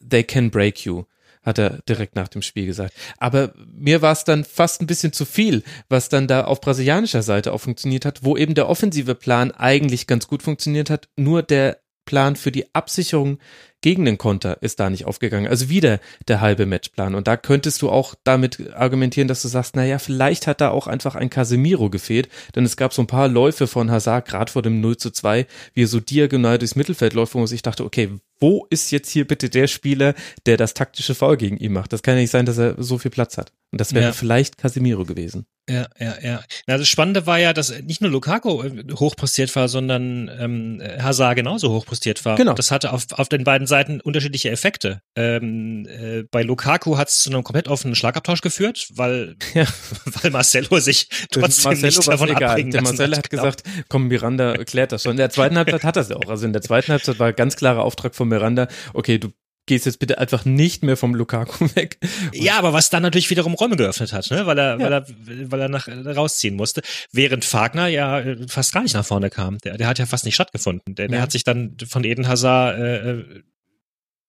[0.08, 1.04] they can break you.
[1.46, 2.92] Hat er direkt nach dem Spiel gesagt.
[3.18, 7.22] Aber mir war es dann fast ein bisschen zu viel, was dann da auf brasilianischer
[7.22, 11.42] Seite auch funktioniert hat, wo eben der offensive Plan eigentlich ganz gut funktioniert hat, nur
[11.42, 13.38] der Plan für die Absicherung
[13.82, 15.48] gegen den Konter ist da nicht aufgegangen.
[15.48, 17.14] Also wieder der halbe Matchplan.
[17.14, 20.86] Und da könntest du auch damit argumentieren, dass du sagst, naja, vielleicht hat da auch
[20.86, 24.62] einfach ein Casemiro gefehlt, denn es gab so ein paar Läufe von Hazard, gerade vor
[24.62, 27.84] dem 0 zu 2, wie er so diagonal durchs Mittelfeld läuft, wo man sich dachte,
[27.84, 30.14] okay, wo ist jetzt hier bitte der Spieler,
[30.46, 31.92] der das taktische Foul gegen ihn macht?
[31.92, 33.52] Das kann ja nicht sein, dass er so viel Platz hat.
[33.72, 34.12] Und das wäre ja.
[34.12, 35.46] vielleicht Casemiro gewesen.
[35.68, 36.40] Ja, ja, ja.
[36.66, 41.36] Na, das Spannende war ja, dass nicht nur Lukaku äh, hochpostiert war, sondern ähm, Hazard
[41.36, 42.36] genauso hochpostiert war.
[42.36, 42.50] Genau.
[42.50, 45.00] Und das hatte auf, auf den beiden Seiten unterschiedliche Effekte.
[45.16, 49.66] Ähm, äh, bei Lukaku hat es zu einem komplett offenen Schlagabtausch geführt, weil, ja.
[50.04, 52.50] weil Marcelo sich trotzdem Marcelo nicht davon egal.
[52.50, 55.12] abbringen Der Marcelo hat gesagt, komm, Miranda klärt das schon.
[55.12, 56.30] In der zweiten Halbzeit hat er es ja auch.
[56.30, 59.32] Also in der zweiten Halbzeit war ganz klarer Auftrag von Miranda, okay, du
[59.66, 61.98] gehst jetzt bitte einfach nicht mehr vom Lukaku weg.
[62.32, 64.46] Ja, aber was dann natürlich wiederum Räume geöffnet hat, ne?
[64.46, 64.80] weil er, ja.
[64.80, 65.06] weil er,
[65.50, 66.82] weil er nach, rausziehen musste.
[67.12, 69.58] Während Fagner ja äh, fast gar nicht nach vorne kam.
[69.58, 70.94] Der, der hat ja fast nicht stattgefunden.
[70.94, 73.42] Der, der hat sich dann von Eden Hazard äh, äh,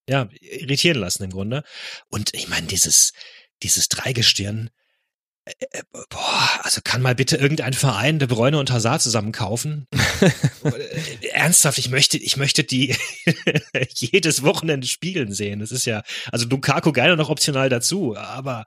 [0.10, 1.63] ja, irritieren lassen im Grunde.
[2.10, 3.13] Und ich meine, dieses,
[3.63, 4.73] dieses Dreigestirn, äh, äh,
[6.10, 9.88] boah, also kann mal bitte irgendein Verein De Bruyne und Hazard zusammen kaufen?
[10.63, 12.95] Äh, ernsthaft, ich möchte, ich möchte die
[13.93, 15.60] jedes Wochenende spielen sehen.
[15.60, 18.65] Das ist ja, also Lukaku geil noch optional dazu, aber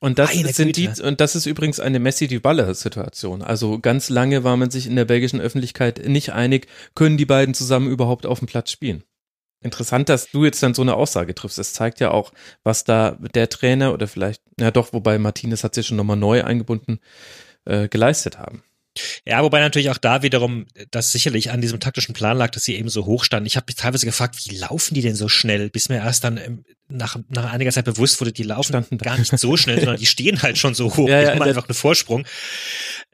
[0.00, 3.42] und das sind die, und das ist übrigens eine Messi Dybala Situation.
[3.42, 7.54] Also ganz lange war man sich in der belgischen Öffentlichkeit nicht einig, können die beiden
[7.54, 9.04] zusammen überhaupt auf dem Platz spielen.
[9.62, 11.58] Interessant, dass du jetzt dann so eine Aussage triffst.
[11.58, 15.74] Es zeigt ja auch, was da der Trainer oder vielleicht, ja doch, wobei Martinez hat
[15.74, 17.00] sich schon nochmal neu eingebunden,
[17.64, 18.62] äh, geleistet haben.
[19.24, 22.76] Ja, wobei natürlich auch da wiederum das sicherlich an diesem taktischen Plan lag, dass sie
[22.76, 23.46] eben so hoch standen.
[23.46, 26.64] Ich habe mich teilweise gefragt, wie laufen die denn so schnell, bis mir erst dann
[26.88, 30.06] nach, nach einiger Zeit bewusst wurde, die laufen standen gar nicht so schnell, sondern die
[30.06, 31.08] stehen halt schon so hoch.
[31.08, 32.26] Ja, ja, die haben einfach einen Vorsprung.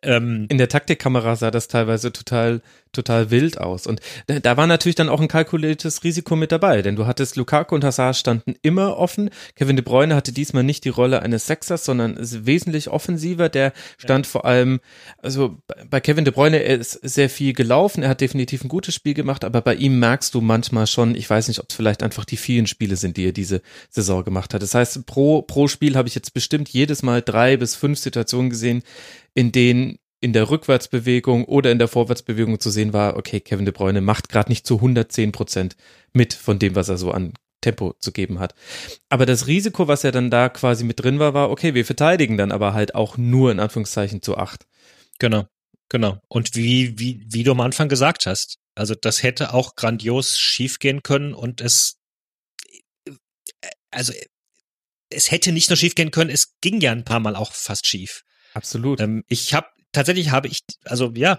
[0.02, 2.60] Ähm, in der Taktikkamera sah das teilweise total
[2.92, 3.86] total wild aus.
[3.86, 7.74] Und da war natürlich dann auch ein kalkuliertes Risiko mit dabei, denn du hattest Lukaku
[7.74, 9.30] und Hazard standen immer offen.
[9.56, 13.48] Kevin de Bruyne hatte diesmal nicht die Rolle eines Sexers, sondern ist wesentlich offensiver.
[13.48, 14.30] Der stand ja.
[14.30, 14.80] vor allem,
[15.18, 18.94] also bei Kevin de Bruyne, er ist sehr viel gelaufen, er hat definitiv ein gutes
[18.94, 22.02] Spiel gemacht, aber bei ihm merkst du manchmal schon, ich weiß nicht, ob es vielleicht
[22.02, 24.62] einfach die vielen Spiele sind, die er diese Saison gemacht hat.
[24.62, 28.50] Das heißt, pro, pro Spiel habe ich jetzt bestimmt jedes Mal drei bis fünf Situationen
[28.50, 28.82] gesehen,
[29.34, 33.74] in denen in der Rückwärtsbewegung oder in der Vorwärtsbewegung zu sehen war, okay, Kevin de
[33.74, 35.76] Bruyne macht gerade nicht zu 110 Prozent
[36.12, 38.54] mit von dem, was er so an Tempo zu geben hat.
[39.08, 42.36] Aber das Risiko, was ja dann da quasi mit drin war, war, okay, wir verteidigen
[42.36, 44.64] dann aber halt auch nur in Anführungszeichen zu acht.
[45.18, 45.46] Genau,
[45.88, 46.20] genau.
[46.28, 51.02] Und wie, wie, wie du am Anfang gesagt hast, also das hätte auch grandios schiefgehen
[51.02, 51.98] können und es,
[53.90, 54.12] also
[55.10, 58.22] es hätte nicht nur schiefgehen können, es ging ja ein paar Mal auch fast schief.
[58.54, 59.00] Absolut.
[59.00, 61.38] Ähm, ich habe tatsächlich habe ich, also ja,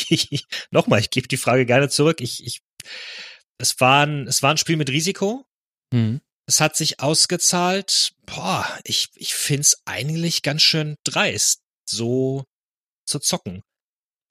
[0.70, 2.20] nochmal, ich gebe die Frage gerne zurück.
[2.20, 2.62] Ich, ich,
[3.58, 5.44] es war ein, es war ein Spiel mit Risiko.
[5.92, 6.20] Mhm.
[6.46, 8.12] Es hat sich ausgezahlt.
[8.26, 12.44] Boah, ich, ich find's eigentlich ganz schön dreist, so
[13.04, 13.62] zu zocken.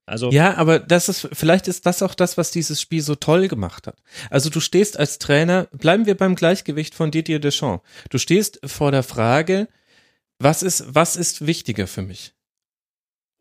[0.06, 3.48] Also ja, aber das ist vielleicht ist das auch das, was dieses Spiel so toll
[3.48, 3.98] gemacht hat.
[4.30, 7.88] Also du stehst als Trainer, bleiben wir beim Gleichgewicht von Didier Deschamps.
[8.10, 9.70] Du stehst vor der Frage,
[10.38, 12.34] was ist was ist wichtiger für mich?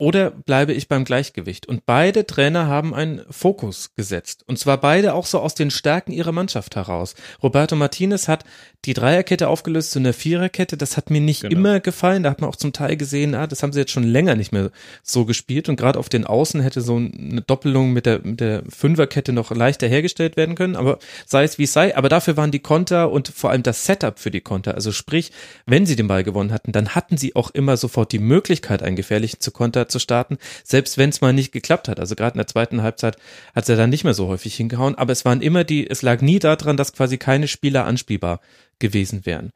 [0.01, 1.67] Oder bleibe ich beim Gleichgewicht?
[1.67, 4.45] Und beide Trainer haben einen Fokus gesetzt.
[4.47, 7.15] Und zwar beide auch so aus den Stärken ihrer Mannschaft heraus.
[7.43, 8.45] Roberto Martinez hat
[8.87, 10.79] die Dreierkette aufgelöst zu einer Viererkette.
[10.79, 11.55] Das hat mir nicht genau.
[11.55, 12.23] immer gefallen.
[12.23, 14.53] Da hat man auch zum Teil gesehen, ah, das haben sie jetzt schon länger nicht
[14.53, 14.71] mehr
[15.03, 15.69] so gespielt.
[15.69, 19.51] Und gerade auf den Außen hätte so eine Doppelung mit der, mit der Fünferkette noch
[19.51, 20.77] leichter hergestellt werden können.
[20.77, 21.95] Aber sei es wie es sei.
[21.95, 24.77] Aber dafür waren die Konter und vor allem das Setup für die Konter.
[24.77, 25.31] Also sprich,
[25.67, 28.97] wenn sie den Ball gewonnen hatten, dann hatten sie auch immer sofort die Möglichkeit, einen
[28.97, 32.01] gefährlichen zu Konter zu starten, selbst wenn es mal nicht geklappt hat.
[32.01, 33.17] Also gerade in der zweiten Halbzeit
[33.55, 36.21] hat er dann nicht mehr so häufig hingehauen, aber es waren immer die, es lag
[36.21, 38.41] nie daran, dass quasi keine Spieler anspielbar
[38.79, 39.51] gewesen wären.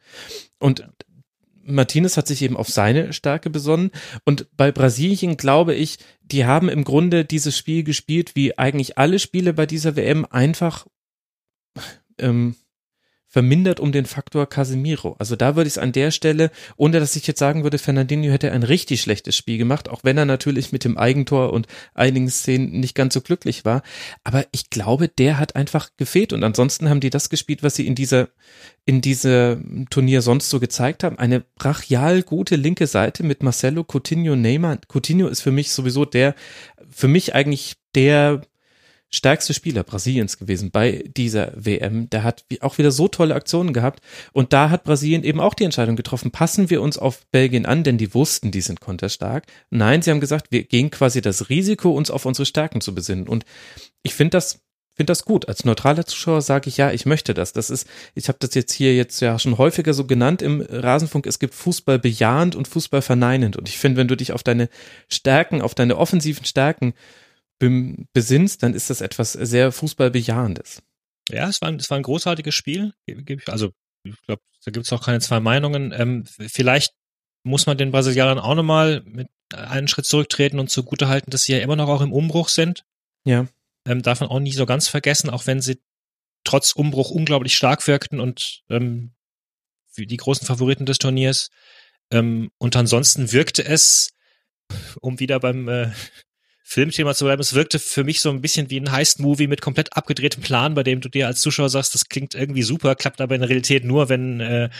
[0.58, 0.86] Und
[1.66, 3.90] Martinez hat sich eben auf seine Stärke besonnen.
[4.24, 9.18] Und bei Brasilien glaube ich, die haben im Grunde dieses Spiel gespielt, wie eigentlich alle
[9.18, 10.86] Spiele bei dieser WM einfach
[12.18, 12.56] ähm,
[13.34, 15.16] vermindert um den Faktor Casemiro.
[15.18, 18.30] Also da würde ich es an der Stelle, ohne dass ich jetzt sagen würde, Fernandinho
[18.30, 22.30] hätte ein richtig schlechtes Spiel gemacht, auch wenn er natürlich mit dem Eigentor und einigen
[22.30, 23.82] Szenen nicht ganz so glücklich war.
[24.22, 27.88] Aber ich glaube, der hat einfach gefehlt und ansonsten haben die das gespielt, was sie
[27.88, 28.28] in dieser,
[28.84, 31.18] in diesem Turnier sonst so gezeigt haben.
[31.18, 34.78] Eine brachial gute linke Seite mit Marcelo, Coutinho, Neymar.
[34.86, 36.36] Coutinho ist für mich sowieso der,
[36.88, 38.42] für mich eigentlich der
[39.14, 42.10] stärkste Spieler Brasiliens gewesen bei dieser WM.
[42.10, 44.00] Der hat auch wieder so tolle Aktionen gehabt.
[44.32, 47.84] Und da hat Brasilien eben auch die Entscheidung getroffen, passen wir uns auf Belgien an,
[47.84, 49.44] denn die wussten, die sind konterstark.
[49.70, 53.28] Nein, sie haben gesagt, wir gehen quasi das Risiko, uns auf unsere Stärken zu besinnen.
[53.28, 53.44] Und
[54.02, 54.60] ich finde das
[54.94, 55.48] finde das gut.
[55.48, 57.52] Als neutraler Zuschauer sage ich ja, ich möchte das.
[57.52, 61.26] Das ist, ich habe das jetzt hier jetzt ja schon häufiger so genannt im Rasenfunk.
[61.26, 63.56] Es gibt Fußball bejahend und Fußball verneinend.
[63.56, 64.68] Und ich finde, wenn du dich auf deine
[65.08, 66.94] Stärken, auf deine offensiven Stärken
[68.12, 70.82] besinnst, dann ist das etwas sehr Fußballbejahendes.
[71.30, 72.92] Ja, es war, ein, es war ein großartiges Spiel.
[73.46, 73.72] Also,
[74.02, 75.92] ich glaube, da gibt es auch keine zwei Meinungen.
[75.92, 76.94] Ähm, vielleicht
[77.44, 81.58] muss man den Brasilianern auch nochmal mit einen Schritt zurücktreten und zugutehalten, dass sie ja
[81.58, 82.84] immer noch auch im Umbruch sind.
[83.24, 83.46] Ja.
[83.86, 85.80] Ähm, darf man auch nicht so ganz vergessen, auch wenn sie
[86.44, 89.12] trotz Umbruch unglaublich stark wirkten und ähm,
[89.96, 91.50] die großen Favoriten des Turniers.
[92.10, 94.10] Ähm, und ansonsten wirkte es,
[95.00, 95.90] um wieder beim äh,
[96.66, 99.94] Filmthema zu bleiben, es wirkte für mich so ein bisschen wie ein Heist-Movie mit komplett
[99.96, 103.34] abgedrehtem Plan, bei dem du dir als Zuschauer sagst, das klingt irgendwie super, klappt aber
[103.34, 104.70] in der Realität nur, wenn äh,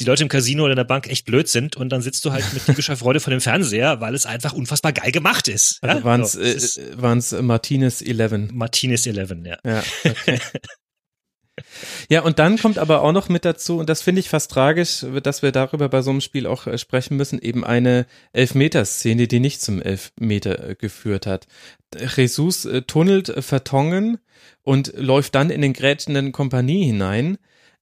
[0.00, 2.32] die Leute im Casino oder in der Bank echt blöd sind und dann sitzt du
[2.32, 5.78] halt mit typischer Freude vor dem Fernseher, weil es einfach unfassbar geil gemacht ist.
[5.82, 6.04] Also ja?
[6.04, 6.56] waren es so, äh,
[6.96, 8.52] waren's Martinez 11.
[8.52, 9.58] Martinez 11, ja.
[9.64, 10.38] Ja, okay.
[12.08, 15.06] Ja, und dann kommt aber auch noch mit dazu, und das finde ich fast tragisch,
[15.22, 19.40] dass wir darüber bei so einem Spiel auch äh, sprechen müssen, eben eine Elfmeterszene, die
[19.40, 21.46] nicht zum Elfmeter äh, geführt hat.
[22.16, 24.18] Jesus äh, tunnelt Vertongen
[24.62, 27.38] und läuft dann in den grätschenden Kompanie hinein,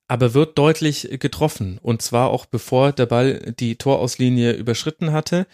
[0.07, 1.79] aber wird deutlich getroffen.
[1.81, 5.47] Und zwar auch bevor der Ball die Torauslinie überschritten hatte.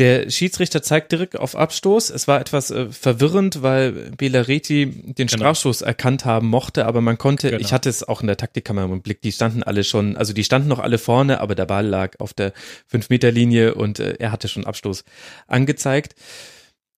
[0.00, 2.08] Der Schiedsrichter zeigt direkt auf Abstoß.
[2.08, 5.28] Es war etwas äh, verwirrend, weil Belareti den genau.
[5.28, 7.60] Strafstoß erkannt haben mochte, aber man konnte, genau.
[7.60, 10.42] ich hatte es auch in der Taktikkamera im Blick, die standen alle schon, also die
[10.42, 12.54] standen noch alle vorne, aber der Ball lag auf der
[12.90, 15.04] 5-Meter-Linie und äh, er hatte schon Abstoß
[15.46, 16.14] angezeigt.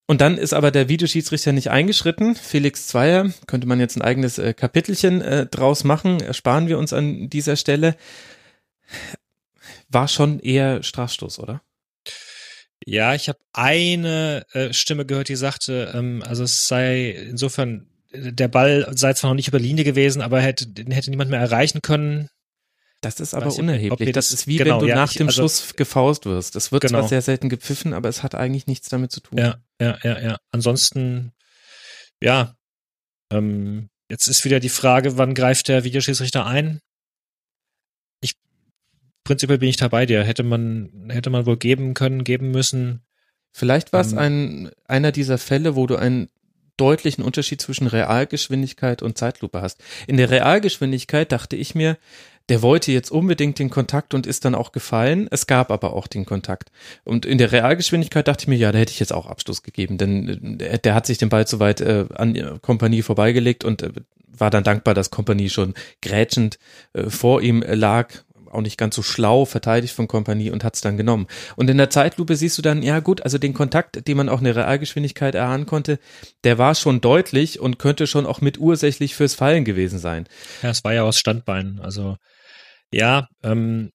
[0.06, 2.36] Und dann ist aber der Videoschiedsrichter nicht eingeschritten.
[2.36, 6.92] Felix Zweier, könnte man jetzt ein eigenes äh, Kapitelchen äh, draus machen, ersparen wir uns
[6.92, 7.96] an dieser Stelle.
[9.88, 11.62] War schon eher Strafstoß, oder?
[12.86, 18.48] Ja, ich habe eine äh, Stimme gehört, die sagte, ähm, also es sei insofern, der
[18.48, 21.80] Ball sei zwar noch nicht über Linie gewesen, aber hätte, den hätte niemand mehr erreichen
[21.82, 22.28] können.
[23.00, 24.12] Das ist aber unerheblich.
[24.12, 26.54] Das, das, ist wie genau, wenn du ja, nach ich, dem also, Schuss gefaust wirst.
[26.54, 27.00] Das wird genau.
[27.00, 29.38] zwar sehr selten gepfiffen, aber es hat eigentlich nichts damit zu tun.
[29.38, 30.38] Ja, ja, ja, ja.
[30.52, 31.32] Ansonsten,
[32.22, 32.54] ja,
[33.32, 36.80] ähm, jetzt ist wieder die Frage, wann greift der Videoschiedsrichter ein?
[39.24, 40.24] Prinzipiell bin ich da bei dir.
[40.24, 43.02] Hätte man, hätte man wohl geben können, geben müssen.
[43.52, 46.28] Vielleicht war es ähm, ein, einer dieser Fälle, wo du einen
[46.76, 49.82] deutlichen Unterschied zwischen Realgeschwindigkeit und Zeitlupe hast.
[50.06, 51.98] In der Realgeschwindigkeit dachte ich mir,
[52.48, 55.28] der wollte jetzt unbedingt den Kontakt und ist dann auch gefallen.
[55.30, 56.72] Es gab aber auch den Kontakt.
[57.04, 59.98] Und in der Realgeschwindigkeit dachte ich mir, ja, da hätte ich jetzt auch Abstoß gegeben,
[59.98, 63.82] denn der, äh, der hat sich den Ball zu weit äh, an Kompanie vorbeigelegt und
[63.82, 63.92] äh,
[64.26, 66.58] war dann dankbar, dass Kompanie schon grätschend
[66.94, 68.12] äh, vor ihm lag
[68.52, 71.26] auch nicht ganz so schlau verteidigt von Kompanie und hat es dann genommen.
[71.56, 74.38] Und in der Zeitlupe siehst du dann, ja gut, also den Kontakt, den man auch
[74.38, 75.98] in der Realgeschwindigkeit erahnen konnte,
[76.44, 80.26] der war schon deutlich und könnte schon auch mit ursächlich fürs Fallen gewesen sein.
[80.62, 81.80] Ja, es war ja aus Standbein.
[81.82, 82.16] Also
[82.92, 83.90] ja, ähm,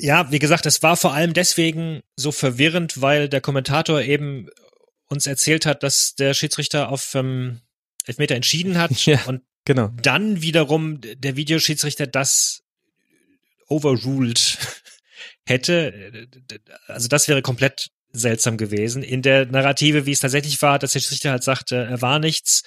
[0.00, 4.48] ja, wie gesagt, es war vor allem deswegen so verwirrend, weil der Kommentator eben
[5.08, 7.60] uns erzählt hat, dass der Schiedsrichter auf ähm,
[8.06, 9.20] Elfmeter entschieden hat ja.
[9.26, 9.90] und Genau.
[10.00, 12.62] Dann wiederum der Videoschiedsrichter das
[13.66, 14.56] overruled
[15.46, 16.26] hätte.
[16.86, 19.02] Also das wäre komplett seltsam gewesen.
[19.02, 22.62] In der Narrative, wie es tatsächlich war, dass der Schiedsrichter halt sagte, er war nichts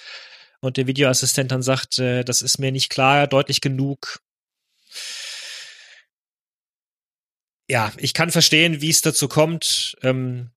[0.60, 4.20] und der Videoassistent dann sagt, das ist mir nicht klar, deutlich genug.
[7.68, 9.96] Ja, ich kann verstehen, wie es dazu kommt.
[10.04, 10.52] Ähm,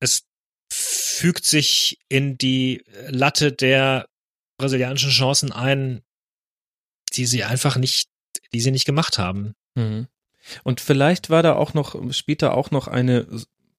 [0.00, 0.24] es
[0.70, 4.06] fügt sich in die Latte der
[4.58, 6.02] brasilianischen Chancen ein,
[7.14, 8.08] die sie einfach nicht,
[8.52, 9.54] die sie nicht gemacht haben.
[9.74, 10.08] Mhm.
[10.64, 13.26] Und vielleicht war da auch noch später auch noch eine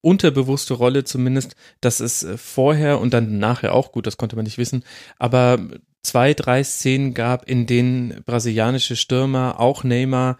[0.02, 4.46] unterbewusste Rolle zumindest, dass es äh, vorher und dann nachher auch gut, das konnte man
[4.46, 4.84] nicht wissen,
[5.18, 5.60] aber
[6.04, 10.38] zwei, drei Szenen gab, in denen brasilianische Stürmer, auch Neymar,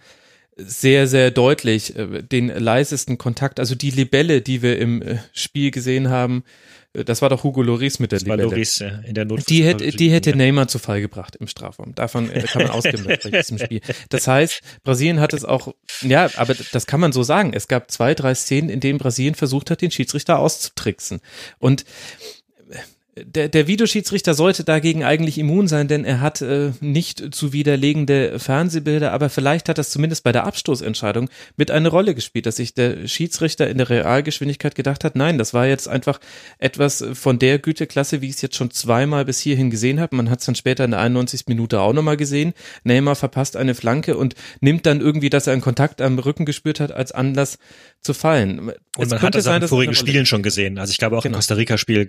[0.56, 5.70] sehr, sehr deutlich äh, den leisesten Kontakt, also die Libelle, die wir im äh, Spiel
[5.70, 6.44] gesehen haben,
[6.92, 8.44] äh, das war doch Hugo Loris mit der das Libelle.
[8.44, 11.46] War Loris, ja, in der Not die hätte, die hätte Neymar zu Fall gebracht im
[11.46, 11.94] Strafraum.
[11.94, 13.80] Davon kann man ausgehen bei diesem Spiel.
[14.08, 17.52] Das heißt, Brasilien hat es auch, ja, aber das kann man so sagen.
[17.54, 21.20] Es gab zwei, drei Szenen, in denen Brasilien versucht hat, den Schiedsrichter auszutricksen.
[21.58, 21.84] Und
[23.16, 28.38] der, der Videoschiedsrichter sollte dagegen eigentlich immun sein, denn er hat äh, nicht zu widerlegende
[28.38, 32.74] Fernsehbilder, aber vielleicht hat das zumindest bei der Abstoßentscheidung mit eine Rolle gespielt, dass sich
[32.74, 36.20] der Schiedsrichter in der Realgeschwindigkeit gedacht hat, nein, das war jetzt einfach
[36.58, 40.14] etwas von der Güteklasse, wie ich es jetzt schon zweimal bis hierhin gesehen habe.
[40.14, 41.44] Man hat es dann später in der 91.
[41.48, 42.54] Minute auch nochmal gesehen.
[42.84, 46.78] Neymar verpasst eine Flanke und nimmt dann irgendwie, dass er einen Kontakt am Rücken gespürt
[46.80, 47.58] hat, als Anlass
[48.02, 48.70] zu fallen.
[48.70, 50.78] Und es man hat das sein, in vorigen Spielen schon gesehen.
[50.78, 51.34] Also ich glaube auch genau.
[51.34, 52.06] im Costa Rica-Spiel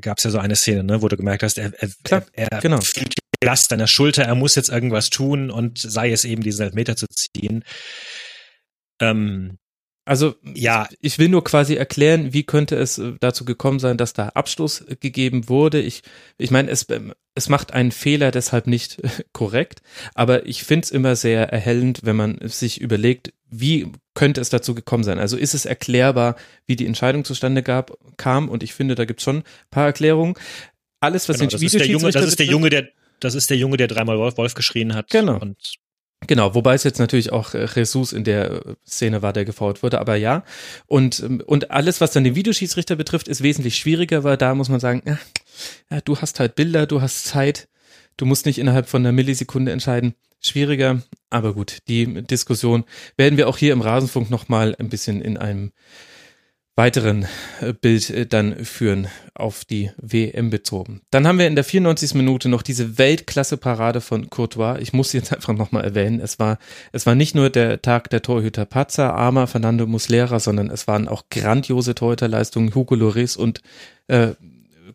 [0.00, 2.60] gab es ja so eine Szene, ne, wo du gemerkt hast, er, er, Klar, er
[2.60, 2.80] genau.
[2.80, 6.42] fühlt die Last an der Schulter, er muss jetzt irgendwas tun und sei es eben
[6.42, 7.64] diesen Elfmeter zu ziehen.
[9.00, 9.58] Ähm,
[10.06, 14.12] also ja, ich will nur quasi erklären, wie könnte es äh, dazu gekommen sein, dass
[14.12, 15.80] da Abstoß gegeben wurde.
[15.80, 16.02] Ich,
[16.38, 19.02] ich meine, es, ähm, es macht einen Fehler deshalb nicht
[19.32, 19.82] korrekt,
[20.14, 24.76] aber ich finde es immer sehr erhellend, wenn man sich überlegt, wie könnte es dazu
[24.76, 25.18] gekommen sein?
[25.18, 26.36] Also ist es erklärbar,
[26.66, 29.86] wie die Entscheidung zustande gab, kam und ich finde, da gibt es schon ein paar
[29.86, 30.34] Erklärungen.
[31.00, 32.88] Alles, was genau, den das ist der Junge, das ist der Junge, der
[33.18, 35.10] das ist der Junge, der dreimal Wolf, Wolf geschrien hat.
[35.10, 35.38] Genau.
[35.38, 35.56] Und
[36.26, 39.82] Genau, wobei es jetzt natürlich auch äh, Jesus in der äh, Szene war, der gefault
[39.82, 40.44] wurde, aber ja.
[40.86, 44.68] Und, ähm, und alles, was dann den Videoschiedsrichter betrifft, ist wesentlich schwieriger, weil da muss
[44.68, 47.68] man sagen, ja, du hast halt Bilder, du hast Zeit,
[48.16, 50.14] du musst nicht innerhalb von einer Millisekunde entscheiden.
[50.40, 52.84] Schwieriger, aber gut, die Diskussion
[53.16, 55.72] werden wir auch hier im Rasenfunk nochmal ein bisschen in einem
[56.76, 57.26] weiteren
[57.62, 61.00] äh, Bild äh, dann führen auf die WM bezogen.
[61.10, 62.14] Dann haben wir in der 94.
[62.14, 64.78] Minute noch diese Weltklasse-Parade von Courtois.
[64.80, 66.20] Ich muss jetzt einfach nochmal erwähnen.
[66.20, 66.58] Es war,
[66.92, 71.08] es war nicht nur der Tag der Torhüter Pazza, Arma, Fernando Muslera, sondern es waren
[71.08, 72.74] auch grandiose Torhüterleistungen.
[72.74, 73.62] Hugo Loris und
[74.08, 74.34] äh,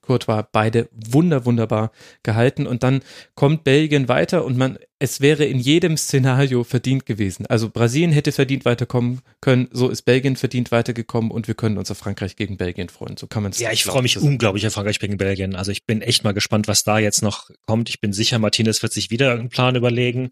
[0.02, 1.92] Courtois beide wunder, wunderbar
[2.24, 2.68] gehalten.
[2.68, 3.02] Und dann
[3.36, 7.46] kommt Belgien weiter und man, es wäre in jedem Szenario verdient gewesen.
[7.48, 11.92] Also Brasilien hätte verdient weiterkommen können, so ist Belgien verdient weitergekommen und wir können uns
[11.92, 13.18] auf Frankreich gegen Belgien freuen.
[13.18, 15.56] So kann man es Ja, ich freue mich unglaublich auf Frankreich gegen Belgien.
[15.56, 17.90] Also ich bin echt mal gespannt, was da jetzt noch kommt.
[17.90, 20.32] Ich bin sicher, Martinez wird sich wieder einen Plan überlegen.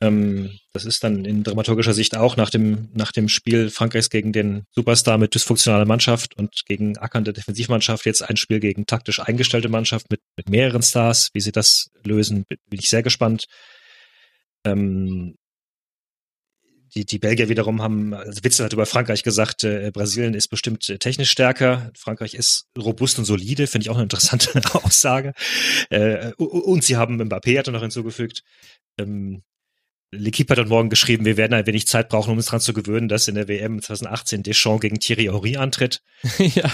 [0.00, 4.32] Ähm, das ist dann in dramaturgischer Sicht auch nach dem, nach dem Spiel Frankreichs gegen
[4.32, 9.68] den Superstar mit dysfunktionaler Mannschaft und gegen ackernde Defensivmannschaft jetzt ein Spiel gegen taktisch eingestellte
[9.68, 11.30] Mannschaft mit, mit mehreren Stars.
[11.32, 13.46] Wie sie das lösen, bin ich sehr gespannt.
[14.64, 15.36] Ähm,
[16.94, 20.88] die, die Belgier wiederum haben, also Witzel hat über Frankreich gesagt, äh, Brasilien ist bestimmt
[20.88, 25.32] äh, technisch stärker, Frankreich ist robust und solide, finde ich auch eine interessante Aussage.
[25.90, 28.42] Äh, und sie haben Mbappé hat er noch hinzugefügt.
[28.98, 29.42] Ähm,
[30.12, 32.72] L'Equipe hat dann morgen geschrieben, wir werden ein wenig Zeit brauchen, um uns daran zu
[32.72, 36.00] gewöhnen, dass in der WM 2018 Deschamps gegen Thierry Henry antritt.
[36.38, 36.70] ja.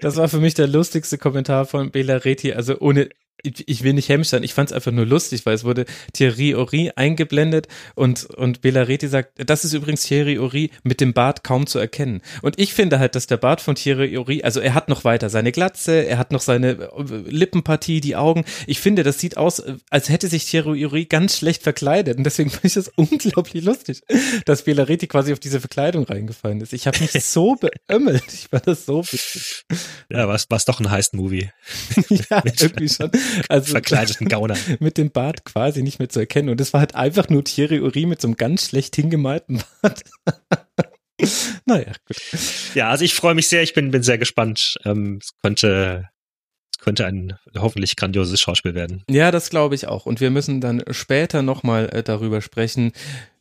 [0.00, 2.52] das war für mich der lustigste Kommentar von Bela Reti.
[2.52, 3.10] Also ohne
[3.46, 5.86] ich, ich will nicht hämisch sein, ich fand es einfach nur lustig, weil es wurde
[6.12, 11.44] Thierry Ori eingeblendet und, und Belareti sagt, das ist übrigens Thierry Ori mit dem Bart
[11.44, 12.20] kaum zu erkennen.
[12.42, 15.30] Und ich finde halt, dass der Bart von Thierry Ori, also er hat noch weiter
[15.30, 18.44] seine Glatze, er hat noch seine äh, Lippenpartie, die Augen.
[18.66, 22.18] Ich finde, das sieht aus, als hätte sich Thierry Ori ganz schlecht verkleidet.
[22.18, 24.02] Und deswegen finde ich das unglaublich lustig,
[24.44, 26.72] dass Belareti quasi auf diese Verkleidung reingefallen ist.
[26.72, 27.56] Ich habe mich so
[27.88, 28.24] beömmelt.
[28.32, 29.64] Ich fand das so witzig.
[30.10, 31.50] Ja, war es doch ein Heist-Movie.
[32.08, 33.10] ja, irgendwie schon.
[33.48, 34.56] Also, verkleideten Gauner.
[34.80, 36.48] Mit dem Bart quasi nicht mehr zu erkennen.
[36.48, 40.02] Und es war halt einfach nur Thierry Uri mit so einem ganz schlecht hingemalten Bart.
[41.66, 42.16] naja, gut.
[42.74, 44.76] Ja, also ich freue mich sehr, ich bin, bin sehr gespannt.
[44.84, 46.08] Ähm, es könnte
[46.86, 49.02] könnte ein hoffentlich grandioses Schauspiel werden.
[49.10, 50.06] Ja, das glaube ich auch.
[50.06, 52.92] Und wir müssen dann später nochmal äh, darüber sprechen,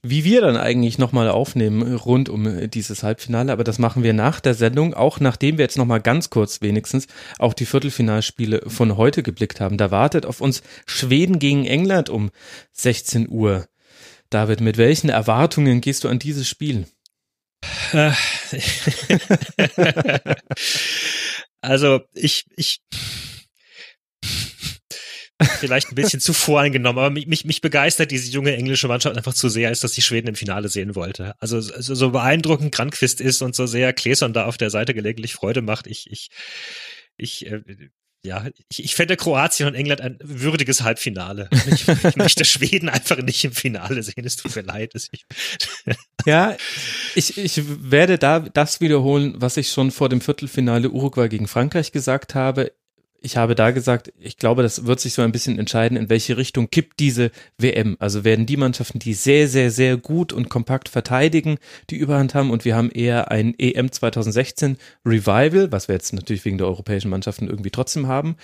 [0.01, 3.51] wie wir dann eigentlich nochmal aufnehmen rund um äh, dieses Halbfinale.
[3.51, 7.05] Aber das machen wir nach der Sendung, auch nachdem wir jetzt nochmal ganz kurz wenigstens
[7.37, 9.77] auf die Viertelfinalspiele von heute geblickt haben.
[9.77, 12.31] Da wartet auf uns Schweden gegen England um
[12.71, 13.67] 16 Uhr.
[14.31, 16.87] David, mit welchen Erwartungen gehst du an dieses Spiel?
[21.61, 22.81] also ich, ich,
[25.41, 29.33] vielleicht ein bisschen zu voreingenommen, aber mich, mich, mich begeistert diese junge englische Mannschaft einfach
[29.33, 31.35] zu sehr, als dass ich Schweden im Finale sehen wollte.
[31.39, 35.33] Also, also so beeindruckend Grandquist ist und so sehr Kleson da auf der Seite gelegentlich
[35.33, 35.87] Freude macht.
[35.87, 36.29] Ich, ich,
[37.17, 37.61] ich, äh,
[38.23, 41.49] ja, ich, ich fände Kroatien und England ein würdiges Halbfinale.
[41.67, 44.23] Ich, ich möchte Schweden einfach nicht im Finale sehen.
[44.23, 44.93] Es tut mir leid.
[46.25, 46.55] ja,
[47.15, 51.91] ich, ich werde da das wiederholen, was ich schon vor dem Viertelfinale Uruguay gegen Frankreich
[51.91, 52.71] gesagt habe
[53.25, 56.37] ich habe da gesagt, ich glaube, das wird sich so ein bisschen entscheiden, in welche
[56.37, 57.97] Richtung kippt diese WM.
[57.99, 61.57] Also werden die Mannschaften, die sehr, sehr, sehr gut und kompakt verteidigen,
[61.89, 66.45] die Überhand haben und wir haben eher ein EM 2016 Revival, was wir jetzt natürlich
[66.45, 68.35] wegen der europäischen Mannschaften irgendwie trotzdem haben.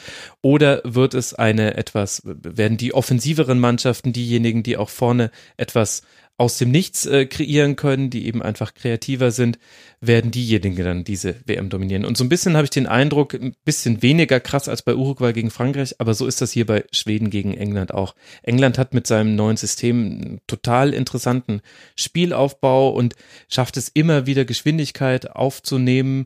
[0.41, 6.01] Oder wird es eine etwas, werden die offensiveren Mannschaften diejenigen, die auch vorne etwas
[6.41, 9.59] aus dem Nichts äh, kreieren können, die eben einfach kreativer sind,
[9.99, 12.03] werden diejenigen dann diese WM dominieren.
[12.03, 15.33] Und so ein bisschen habe ich den Eindruck, ein bisschen weniger krass als bei Uruguay
[15.33, 18.15] gegen Frankreich, aber so ist das hier bei Schweden gegen England auch.
[18.41, 21.61] England hat mit seinem neuen System einen total interessanten
[21.95, 23.13] Spielaufbau und
[23.47, 26.25] schafft es immer wieder Geschwindigkeit aufzunehmen.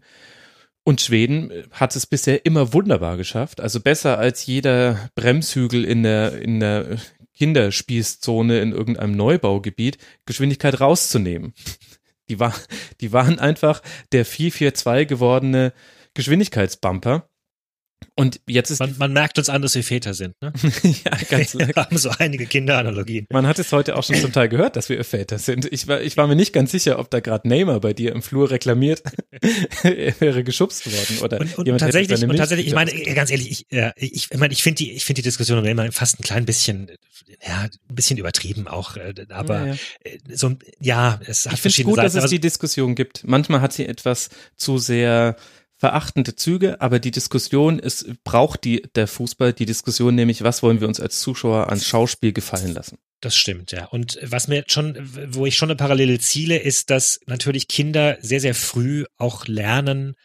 [0.85, 6.39] Und Schweden hat es bisher immer wunderbar geschafft, also besser als jeder Bremshügel in der,
[6.39, 6.99] in der
[7.35, 11.53] Kinderspießzone in irgendeinem Neubaugebiet Geschwindigkeit rauszunehmen.
[12.29, 12.53] Die, war,
[13.01, 13.81] die waren einfach
[14.11, 15.73] der 442 gewordene
[16.15, 17.29] Geschwindigkeitsbumper.
[18.15, 18.79] Und jetzt ist.
[18.79, 20.53] Man, man merkt uns an, dass wir Väter sind, ne?
[20.83, 23.25] ja, ganz Wir haben so einige Kinderanalogien.
[23.31, 25.71] Man hat es heute auch schon zum Teil gehört, dass wir Väter sind.
[25.71, 28.21] Ich war, ich war mir nicht ganz sicher, ob da gerade Neymar bei dir im
[28.21, 29.03] Flur reklamiert,
[29.83, 33.51] er wäre geschubst worden oder und, und, und tatsächlich, und tatsächlich, ich meine, ganz ehrlich,
[33.51, 36.19] ich, äh, ich, ich meine, ich finde die, ich finde die Diskussion um Neymar fast
[36.19, 36.91] ein klein bisschen,
[37.45, 39.75] ja, ein bisschen übertrieben auch, äh, aber ja, ja.
[40.03, 42.15] Äh, so, ja, es hat ich verschiedene gut, Seiten.
[42.15, 43.23] dass es die Diskussion gibt.
[43.25, 45.35] Manchmal hat sie etwas zu sehr
[45.85, 50.81] verachtende Züge, aber die Diskussion ist, braucht die, der Fußball die Diskussion nämlich, was wollen
[50.81, 52.97] wir uns als Zuschauer ans Schauspiel gefallen lassen?
[53.21, 53.85] Das stimmt, ja.
[53.85, 54.97] Und was mir schon,
[55.29, 60.15] wo ich schon eine Parallele ziele, ist, dass natürlich Kinder sehr, sehr früh auch lernen,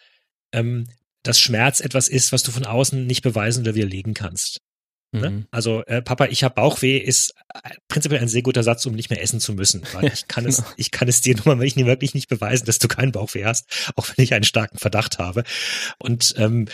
[0.52, 0.86] ähm,
[1.22, 4.60] dass Schmerz etwas ist, was du von außen nicht beweisen oder widerlegen kannst.
[5.12, 5.30] Ne?
[5.30, 5.46] Mhm.
[5.50, 9.10] Also äh, Papa, ich habe Bauchweh ist äh, prinzipiell ein sehr guter Satz, um nicht
[9.10, 9.82] mehr essen zu müssen.
[9.92, 12.86] Weil ich kann es, ich kann es dir nur mal wirklich nicht beweisen, dass du
[12.86, 15.42] keinen Bauchweh hast, auch wenn ich einen starken Verdacht habe.
[15.98, 16.68] Und ähm,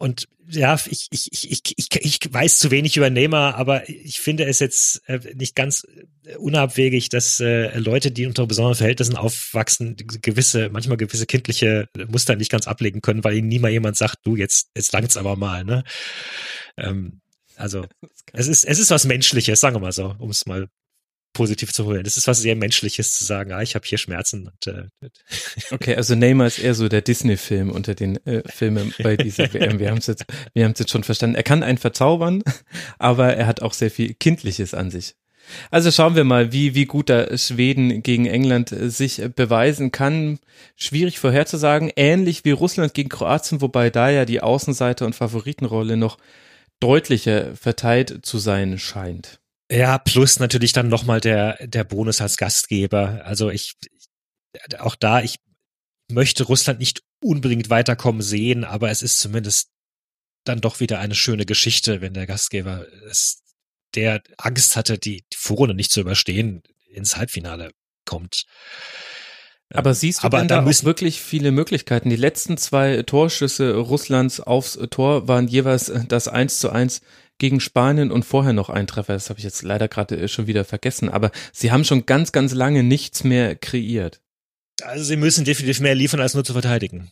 [0.00, 4.46] und ja, ich, ich, ich, ich, ich weiß zu wenig über Neymar, aber ich finde
[4.46, 5.86] es jetzt äh, nicht ganz
[6.38, 12.50] unabwegig, dass äh, Leute, die unter besonderen Verhältnissen aufwachsen, gewisse, manchmal gewisse kindliche Muster nicht
[12.50, 15.64] ganz ablegen können, weil ihnen nie mal jemand sagt, du, jetzt, jetzt langt's aber mal,
[15.64, 15.84] ne?
[16.78, 17.20] Ähm,
[17.56, 17.84] also,
[18.32, 20.70] es ist, es ist was Menschliches, sagen wir mal so, um es mal
[21.32, 22.04] positiv zu holen.
[22.04, 24.48] Das ist was sehr Menschliches zu sagen, ah, ich habe hier Schmerzen.
[24.48, 24.84] Und, äh,
[25.70, 29.78] okay, also Neymar ist eher so der Disney-Film unter den äh, Filmen bei dieser WM.
[29.78, 30.24] Wir haben es jetzt,
[30.54, 31.36] wir haben es jetzt schon verstanden.
[31.36, 32.42] Er kann einen verzaubern,
[32.98, 35.14] aber er hat auch sehr viel Kindliches an sich.
[35.70, 40.38] Also schauen wir mal, wie, wie gut da Schweden gegen England äh, sich beweisen kann.
[40.76, 41.90] Schwierig vorherzusagen.
[41.96, 46.18] Ähnlich wie Russland gegen Kroatien, wobei da ja die Außenseiter- und Favoritenrolle noch
[46.80, 49.40] deutlicher verteilt zu sein scheint.
[49.70, 53.22] Ja, plus natürlich dann nochmal der, der Bonus als Gastgeber.
[53.24, 53.74] Also ich,
[54.78, 55.36] auch da, ich
[56.10, 59.70] möchte Russland nicht unbedingt weiterkommen sehen, aber es ist zumindest
[60.44, 63.42] dann doch wieder eine schöne Geschichte, wenn der Gastgeber es,
[63.94, 67.70] der Angst hatte, die, die Vorrunde nicht zu überstehen, ins Halbfinale
[68.04, 68.46] kommt.
[69.72, 72.10] Aber siehst du aber denn da auch wirklich viele Möglichkeiten?
[72.10, 77.02] Die letzten zwei Torschüsse Russlands aufs Tor waren jeweils das 1 zu 1
[77.40, 79.14] gegen Spanien und vorher noch ein Treffer.
[79.14, 81.08] Das habe ich jetzt leider gerade äh, schon wieder vergessen.
[81.08, 84.20] Aber sie haben schon ganz, ganz lange nichts mehr kreiert.
[84.82, 87.10] Also sie müssen definitiv mehr liefern, als nur zu verteidigen.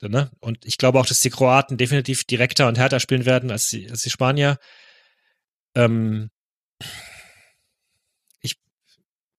[0.00, 0.30] Ne?
[0.40, 3.90] Und ich glaube auch, dass die Kroaten definitiv direkter und härter spielen werden als die,
[3.90, 4.58] als die Spanier.
[5.74, 6.30] Ähm,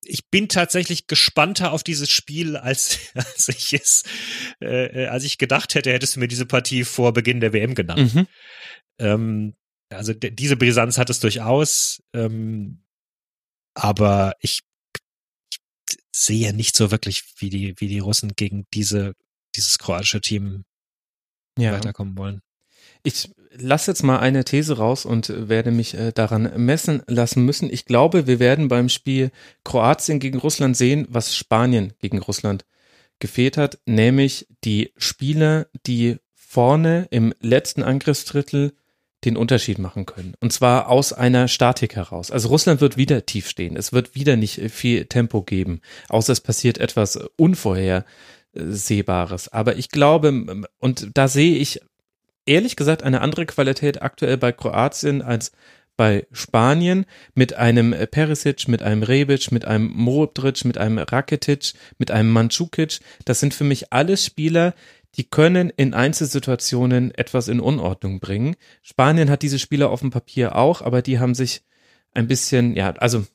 [0.08, 4.04] ich bin tatsächlich gespannter auf dieses Spiel, als, als ich es,
[4.62, 7.76] äh, äh, als ich gedacht hätte, hättest du mir diese Partie vor Beginn der WM
[7.76, 8.14] genannt.
[8.14, 8.28] Mhm.
[9.00, 9.56] Ähm,
[9.90, 12.84] also diese Brisanz hat es durchaus, ähm,
[13.74, 14.62] aber ich,
[15.52, 19.14] ich sehe nicht so wirklich, wie die, wie die Russen gegen diese,
[19.56, 20.66] dieses kroatische Team
[21.58, 21.74] ja.
[21.74, 22.42] weiterkommen wollen.
[23.04, 27.72] Ich lasse jetzt mal eine These raus und werde mich äh, daran messen lassen müssen.
[27.72, 29.32] Ich glaube, wir werden beim Spiel
[29.64, 32.66] Kroatien gegen Russland sehen, was Spanien gegen Russland
[33.20, 38.74] gefehlt hat, nämlich die Spieler, die vorne im letzten Angriffsdrittel
[39.26, 40.36] den Unterschied machen können.
[40.40, 42.30] Und zwar aus einer Statik heraus.
[42.30, 43.76] Also Russland wird wieder tief stehen.
[43.76, 49.48] Es wird wieder nicht viel Tempo geben, außer es passiert etwas Unvorhersehbares.
[49.50, 51.82] Aber ich glaube, und da sehe ich
[52.46, 55.52] ehrlich gesagt eine andere Qualität aktuell bei Kroatien als
[55.98, 62.12] bei Spanien mit einem Perisic, mit einem Rebic, mit einem Modric, mit einem Rakitic, mit
[62.12, 63.00] einem Mandzukic.
[63.26, 64.76] Das sind für mich alles Spieler,
[65.18, 68.56] die können in Einzelsituationen etwas in Unordnung bringen.
[68.82, 71.64] Spanien hat diese Spieler auf dem Papier auch, aber die haben sich
[72.14, 73.26] ein bisschen, ja, also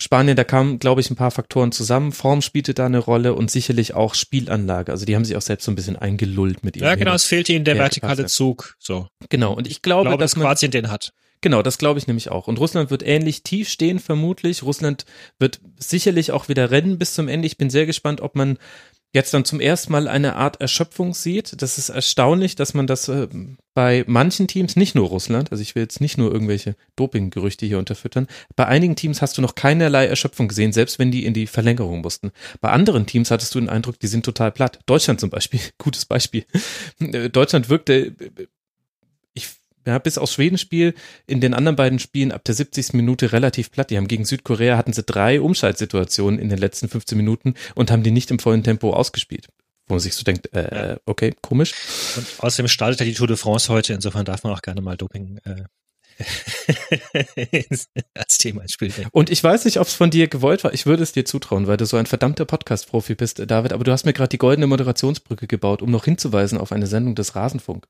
[0.00, 2.12] Spanien, da kamen, glaube ich, ein paar Faktoren zusammen.
[2.12, 4.92] Form spielte da eine Rolle und sicherlich auch Spielanlage.
[4.92, 6.86] Also die haben sich auch selbst so ein bisschen eingelullt mit ihrem.
[6.86, 8.76] Ja, genau, es fehlte ihnen der vertikale Zug.
[8.78, 9.08] So.
[9.28, 9.54] Genau.
[9.54, 11.12] Und ich glaube, ich glaube dass man, Kroatien den hat.
[11.40, 12.46] Genau, das glaube ich nämlich auch.
[12.46, 14.62] Und Russland wird ähnlich tief stehen, vermutlich.
[14.62, 15.04] Russland
[15.40, 17.46] wird sicherlich auch wieder rennen bis zum Ende.
[17.46, 18.58] Ich bin sehr gespannt, ob man
[19.14, 21.60] jetzt dann zum ersten Mal eine Art Erschöpfung sieht.
[21.62, 23.28] Das ist erstaunlich, dass man das äh,
[23.74, 27.78] bei manchen Teams, nicht nur Russland, also ich will jetzt nicht nur irgendwelche Dopinggerüchte hier
[27.78, 31.46] unterfüttern, bei einigen Teams hast du noch keinerlei Erschöpfung gesehen, selbst wenn die in die
[31.46, 32.32] Verlängerung mussten.
[32.60, 34.80] Bei anderen Teams hattest du den Eindruck, die sind total platt.
[34.86, 36.44] Deutschland zum Beispiel, gutes Beispiel.
[37.32, 38.48] Deutschland wirkte ich
[39.88, 40.94] ja, bis aufs Schwedenspiel
[41.26, 42.92] in den anderen beiden Spielen ab der 70.
[42.92, 43.90] Minute relativ platt.
[43.90, 48.02] Die haben gegen Südkorea hatten sie drei Umschaltsituationen in den letzten 15 Minuten und haben
[48.02, 49.48] die nicht im vollen Tempo ausgespielt.
[49.86, 51.72] Wo man sich so denkt, äh, okay, komisch.
[52.16, 54.98] Und außerdem startet ja die Tour de France heute, insofern darf man auch gerne mal
[54.98, 55.64] Doping äh,
[58.14, 59.08] als Thema ins Spiel bringen.
[59.12, 60.72] Und ich weiß nicht, ob es von dir gewollt war.
[60.74, 63.72] Ich würde es dir zutrauen, weil du so ein verdammter Podcast-Profi bist, David.
[63.72, 67.14] Aber du hast mir gerade die goldene Moderationsbrücke gebaut, um noch hinzuweisen auf eine Sendung
[67.14, 67.86] des Rasenfunk.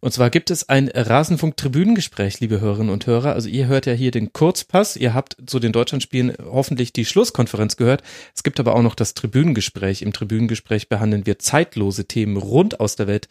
[0.00, 3.32] Und zwar gibt es ein Rasenfunk-Tribünengespräch, liebe Hörerinnen und Hörer.
[3.32, 4.96] Also ihr hört ja hier den Kurzpass.
[4.96, 8.02] Ihr habt zu den Deutschlandspielen hoffentlich die Schlusskonferenz gehört.
[8.34, 10.02] Es gibt aber auch noch das Tribünengespräch.
[10.02, 13.28] Im Tribünengespräch behandeln wir zeitlose Themen rund aus der Welt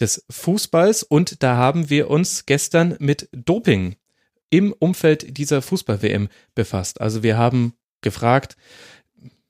[0.00, 3.96] des Fußballs und da haben wir uns gestern mit Doping
[4.50, 7.00] im Umfeld dieser Fußball-WM befasst.
[7.00, 8.56] Also wir haben gefragt,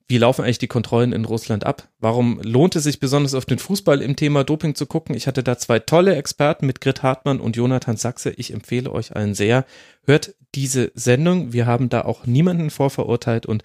[0.08, 1.88] wie laufen eigentlich die Kontrollen in Russland ab?
[2.00, 5.14] Warum lohnt es sich besonders auf den Fußball im Thema Doping zu gucken?
[5.14, 8.30] Ich hatte da zwei tolle Experten mit Grit Hartmann und Jonathan Sachse.
[8.30, 9.64] Ich empfehle euch allen sehr.
[10.04, 11.52] Hört diese Sendung.
[11.52, 13.62] Wir haben da auch niemanden vorverurteilt und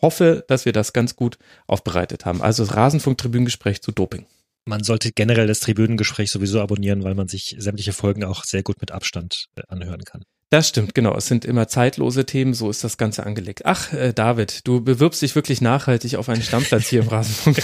[0.00, 2.42] hoffe, dass wir das ganz gut aufbereitet haben.
[2.42, 4.24] Also das Rasenfunk-Tribünengespräch zu Doping
[4.64, 8.80] man sollte generell das Tribünengespräch sowieso abonnieren, weil man sich sämtliche Folgen auch sehr gut
[8.80, 10.22] mit Abstand äh, anhören kann.
[10.50, 11.16] Das stimmt, genau.
[11.16, 13.62] Es sind immer zeitlose Themen, so ist das Ganze angelegt.
[13.64, 17.56] Ach, äh, David, du bewirbst dich wirklich nachhaltig auf einen Stammplatz hier im Rasenfunk.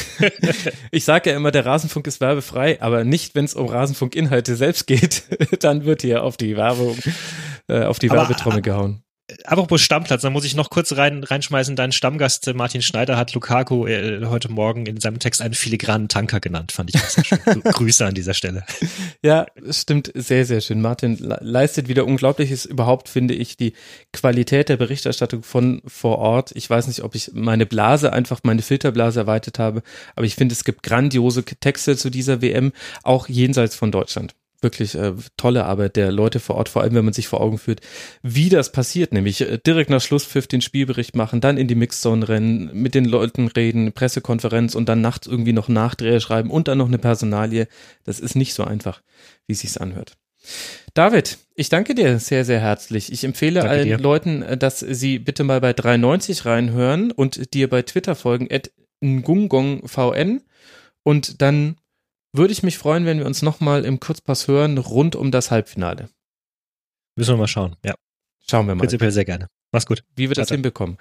[0.90, 4.86] ich sage ja immer, der Rasenfunk ist werbefrei, aber nicht, wenn es um Rasenfunkinhalte selbst
[4.86, 5.24] geht.
[5.62, 6.96] Dann wird hier auf die Werbung,
[7.68, 9.03] äh, auf die aber, Werbetrommel gehauen
[9.45, 11.76] apropos Stammplatz, da muss ich noch kurz rein, reinschmeißen.
[11.76, 16.09] Dein Stammgast äh, Martin Schneider hat Lukaku äh, heute Morgen in seinem Text einen filigranen
[16.09, 16.72] Tanker genannt.
[16.72, 17.39] Fand ich sehr schön.
[17.62, 18.64] Grüße an dieser Stelle.
[19.22, 20.81] Ja, stimmt sehr, sehr schön.
[20.81, 22.64] Martin leistet wieder Unglaubliches.
[22.64, 23.74] Überhaupt finde ich die
[24.12, 26.53] Qualität der Berichterstattung von vor Ort.
[26.55, 29.83] Ich weiß nicht, ob ich meine Blase einfach, meine Filterblase erweitert habe,
[30.16, 32.72] aber ich finde, es gibt grandiose Texte zu dieser WM,
[33.03, 37.04] auch jenseits von Deutschland wirklich äh, tolle Arbeit der Leute vor Ort, vor allem wenn
[37.04, 37.80] man sich vor Augen führt,
[38.22, 42.28] wie das passiert, nämlich äh, direkt nach Schlusspfiff den Spielbericht machen, dann in die Mixzone
[42.28, 46.78] rennen, mit den Leuten reden, Pressekonferenz und dann nachts irgendwie noch Nachdreher schreiben und dann
[46.78, 47.68] noch eine Personalie.
[48.04, 49.02] Das ist nicht so einfach,
[49.46, 50.16] wie es sich anhört.
[50.94, 53.12] David, ich danke dir sehr, sehr herzlich.
[53.12, 53.98] Ich empfehle danke allen dir.
[53.98, 58.70] Leuten, äh, dass sie bitte mal bei 93 reinhören und dir bei Twitter folgen, at
[59.00, 60.42] ngungongvn
[61.04, 61.76] und dann
[62.33, 66.09] würde ich mich freuen, wenn wir uns nochmal im Kurzpass hören rund um das Halbfinale.
[67.16, 67.95] Müssen wir mal schauen, ja.
[68.49, 68.81] Schauen wir mal.
[68.81, 69.49] Prinzipiell sehr gerne.
[69.72, 70.03] Mach's gut.
[70.16, 70.97] Wie wir das hinbekommen.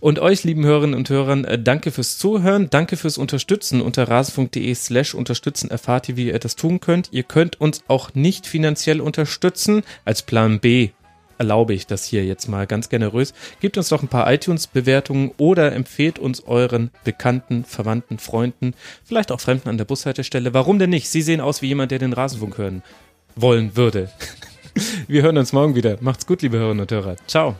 [0.00, 3.80] Und euch, lieben Hörerinnen und Hörern, äh, danke fürs Zuhören, danke fürs Unterstützen.
[3.80, 7.10] Unter rasenfunk.de slash unterstützen erfahrt ihr, wie ihr das tun könnt.
[7.12, 9.84] Ihr könnt uns auch nicht finanziell unterstützen.
[10.04, 10.90] Als Plan B
[11.38, 13.34] erlaube ich das hier jetzt mal ganz generös.
[13.60, 18.74] Gebt uns doch ein paar iTunes-Bewertungen oder empfehlt uns euren Bekannten, Verwandten, Freunden,
[19.04, 20.54] vielleicht auch Fremden an der Bushaltestelle.
[20.54, 21.08] Warum denn nicht?
[21.08, 22.82] Sie sehen aus wie jemand, der den Rasenfunk hören
[23.36, 24.10] wollen würde.
[25.08, 25.96] Wir hören uns morgen wieder.
[26.00, 27.16] Macht's gut, liebe Hörerinnen und Hörer.
[27.26, 27.56] Ciao.